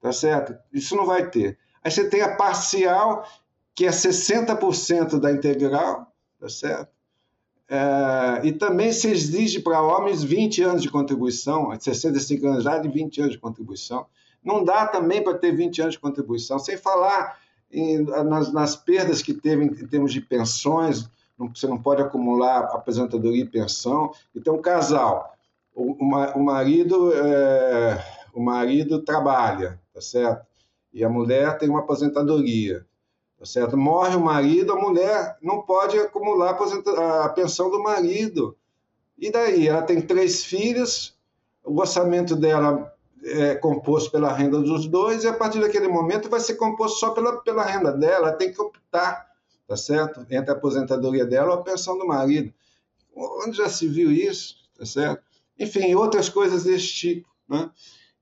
Tá 0.00 0.12
certo? 0.12 0.54
Isso 0.72 0.96
não 0.96 1.06
vai 1.06 1.30
ter. 1.30 1.58
Aí 1.82 1.90
você 1.90 2.08
tem 2.08 2.20
a 2.22 2.36
parcial, 2.36 3.26
que 3.74 3.86
é 3.86 3.90
60% 3.90 5.18
da 5.18 5.32
integral, 5.32 6.12
tá 6.40 6.48
certo? 6.48 6.90
É, 7.68 8.46
e 8.46 8.52
também 8.52 8.92
se 8.92 9.08
exige 9.08 9.60
para 9.60 9.80
homens 9.80 10.22
20 10.22 10.62
anos 10.62 10.82
de 10.82 10.90
contribuição, 10.90 11.70
65 11.78 12.46
anos 12.46 12.62
de 12.62 12.68
idade 12.68 12.88
e 12.88 12.90
20 12.90 13.20
anos 13.20 13.32
de 13.32 13.38
contribuição. 13.38 14.06
Não 14.44 14.64
dá 14.64 14.86
também 14.86 15.22
para 15.22 15.38
ter 15.38 15.52
20 15.52 15.82
anos 15.82 15.94
de 15.94 16.00
contribuição, 16.00 16.58
sem 16.58 16.76
falar 16.76 17.38
em, 17.70 18.02
nas, 18.02 18.52
nas 18.52 18.76
perdas 18.76 19.22
que 19.22 19.32
teve 19.32 19.64
em, 19.64 19.68
em 19.68 19.86
termos 19.86 20.12
de 20.12 20.20
pensões, 20.20 21.08
você 21.38 21.66
não 21.66 21.78
pode 21.78 22.02
acumular 22.02 22.60
aposentadoria 22.64 23.42
e 23.42 23.48
pensão. 23.48 24.12
Então, 24.34 24.60
casal, 24.60 25.34
o, 25.74 25.92
o 25.92 26.44
marido, 26.44 27.12
é, 27.12 28.04
o 28.32 28.40
marido 28.40 29.02
trabalha, 29.02 29.80
tá 29.92 30.00
certo? 30.00 30.46
E 30.92 31.02
a 31.02 31.08
mulher 31.08 31.58
tem 31.58 31.68
uma 31.68 31.80
aposentadoria, 31.80 32.86
tá 33.38 33.46
certo? 33.46 33.76
Morre 33.76 34.14
o 34.16 34.20
marido, 34.20 34.72
a 34.72 34.80
mulher 34.80 35.36
não 35.42 35.62
pode 35.62 35.98
acumular 35.98 36.56
a 37.24 37.28
pensão 37.30 37.70
do 37.70 37.82
marido. 37.82 38.56
E 39.18 39.30
daí? 39.30 39.68
Ela 39.68 39.82
tem 39.82 40.02
três 40.02 40.44
filhos, 40.44 41.16
o 41.64 41.80
orçamento 41.80 42.36
dela 42.36 42.92
é 43.24 43.54
composto 43.54 44.10
pela 44.10 44.32
renda 44.32 44.60
dos 44.60 44.86
dois, 44.86 45.24
e 45.24 45.28
a 45.28 45.32
partir 45.32 45.60
daquele 45.60 45.88
momento 45.88 46.28
vai 46.28 46.40
ser 46.40 46.54
composto 46.54 46.98
só 46.98 47.10
pela, 47.10 47.40
pela 47.40 47.62
renda 47.62 47.92
dela, 47.92 48.28
ela 48.28 48.36
tem 48.36 48.52
que 48.52 48.60
optar 48.60 49.31
tá 49.72 49.76
certo? 49.76 50.20
Entre 50.30 50.50
a 50.50 50.52
aposentadoria 50.52 51.24
dela 51.24 51.54
ou 51.54 51.54
a 51.54 51.62
pensão 51.62 51.96
do 51.96 52.06
marido. 52.06 52.52
Onde 53.16 53.56
já 53.56 53.70
se 53.70 53.88
viu 53.88 54.12
isso, 54.12 54.56
tá 54.76 54.84
certo? 54.84 55.22
Enfim, 55.58 55.94
outras 55.94 56.28
coisas 56.28 56.64
desse 56.64 56.88
tipo, 56.88 57.26
né? 57.48 57.70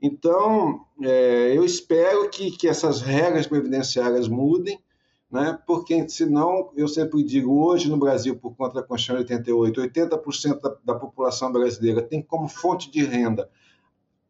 Então, 0.01 0.87
é, 1.03 1.53
eu 1.57 1.65
espero 1.65 2.31
que, 2.31 2.53
que 2.53 2.69
essas 2.69 3.01
regras 3.01 3.49
previdenciárias 3.49 4.29
mudem, 4.29 4.81
né? 5.29 5.59
porque 5.67 6.09
senão, 6.09 6.71
eu 6.77 6.87
sempre 6.87 7.23
digo, 7.25 7.65
hoje 7.65 7.91
no 7.91 7.99
Brasil, 7.99 8.37
por 8.37 8.55
conta 8.55 8.77
da 8.77 8.87
Constituição 8.87 9.25
de 9.25 9.53
88, 9.53 9.81
80% 9.81 10.61
da, 10.61 10.77
da 10.85 10.95
população 10.95 11.53
brasileira 11.53 12.01
tem 12.01 12.23
como 12.23 12.49
fonte 12.49 12.91
de 12.91 13.05
renda 13.05 13.51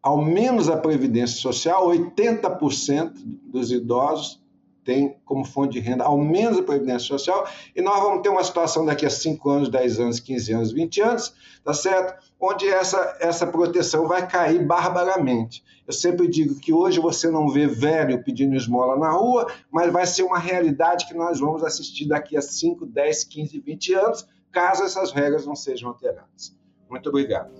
ao 0.03 0.25
menos 0.25 0.71
a 0.71 0.77
Previdência 0.79 1.39
Social, 1.39 1.87
80% 1.89 3.13
dos 3.45 3.71
idosos 3.71 4.41
tem 4.85 5.17
como 5.25 5.45
fonte 5.45 5.73
de 5.73 5.81
renda 5.81 6.05
ao 6.05 6.19
menos 6.19 6.59
a 6.59 6.63
Previdência 6.63 7.07
Social, 7.07 7.47
e 7.75 7.83
nós 7.83 8.03
vamos 8.03 8.23
ter 8.23 8.29
uma 8.29 8.45
situação 8.45 8.85
daqui 8.85 9.07
a 9.07 9.11
5 9.11 9.51
anos, 9.51 9.69
10 9.69 10.01
anos, 10.01 10.21
15 10.21 10.53
anos, 10.53 10.73
20 10.73 11.01
anos, 11.01 11.35
tá 11.65 11.75
certo? 11.75 12.23
Onde 12.39 12.69
essa, 12.69 13.17
essa 13.21 13.47
proteção 13.47 14.09
vai 14.09 14.27
cair 14.27 14.65
barbaramente. 14.65 15.63
Eu 15.87 15.93
sempre 15.93 16.29
digo 16.29 16.55
que 16.59 16.73
hoje 16.73 17.01
você 17.01 17.29
não 17.29 17.49
vê 17.49 17.67
velho 17.67 18.23
pedindo 18.23 18.55
esmola 18.55 18.97
na 18.97 19.11
rua, 19.11 19.47
mas 19.71 19.93
vai 19.93 20.07
ser 20.07 20.23
uma 20.23 20.39
realidade 20.39 21.07
que 21.07 21.15
nós 21.15 21.41
vamos 21.41 21.65
assistir 21.65 22.07
daqui 22.07 22.37
a 22.37 22.43
5, 22.43 22.87
10, 22.87 23.25
15, 23.25 23.61
20 23.61 23.95
anos, 23.95 24.29
caso 24.53 24.85
essas 24.85 25.13
regras 25.13 25.47
não 25.47 25.57
sejam 25.57 25.89
alteradas. 25.89 26.57
Muito 26.89 27.09
obrigado. 27.09 27.51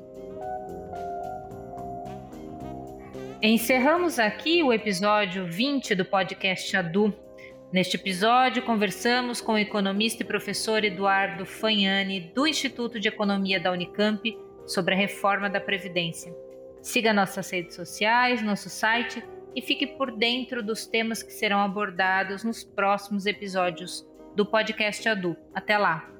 Encerramos 3.43 4.19
aqui 4.19 4.63
o 4.63 4.71
episódio 4.71 5.47
20 5.47 5.95
do 5.95 6.05
podcast 6.05 6.77
Adu. 6.77 7.11
Neste 7.73 7.97
episódio, 7.97 8.63
conversamos 8.63 9.41
com 9.41 9.55
o 9.55 9.59
economista 9.59 10.23
e 10.23 10.27
professor 10.27 10.85
Eduardo 10.85 11.47
Fagnani, 11.47 12.21
do 12.35 12.47
Instituto 12.47 13.01
de 13.01 13.09
Economia 13.09 13.59
da 13.59 13.73
Unicamp, 13.73 14.39
sobre 14.67 14.93
a 14.93 14.97
reforma 14.99 15.49
da 15.49 15.59
Previdência. 15.59 16.37
Siga 16.83 17.15
nossas 17.15 17.49
redes 17.49 17.77
sociais, 17.77 18.43
nosso 18.43 18.69
site 18.69 19.25
e 19.57 19.63
fique 19.63 19.87
por 19.87 20.15
dentro 20.15 20.63
dos 20.63 20.87
temas 20.87 21.23
que 21.23 21.33
serão 21.33 21.61
abordados 21.61 22.45
nos 22.45 22.63
próximos 22.63 23.25
episódios 23.25 24.07
do 24.37 24.45
podcast 24.45 25.09
Adu. 25.09 25.35
Até 25.55 25.79
lá! 25.79 26.20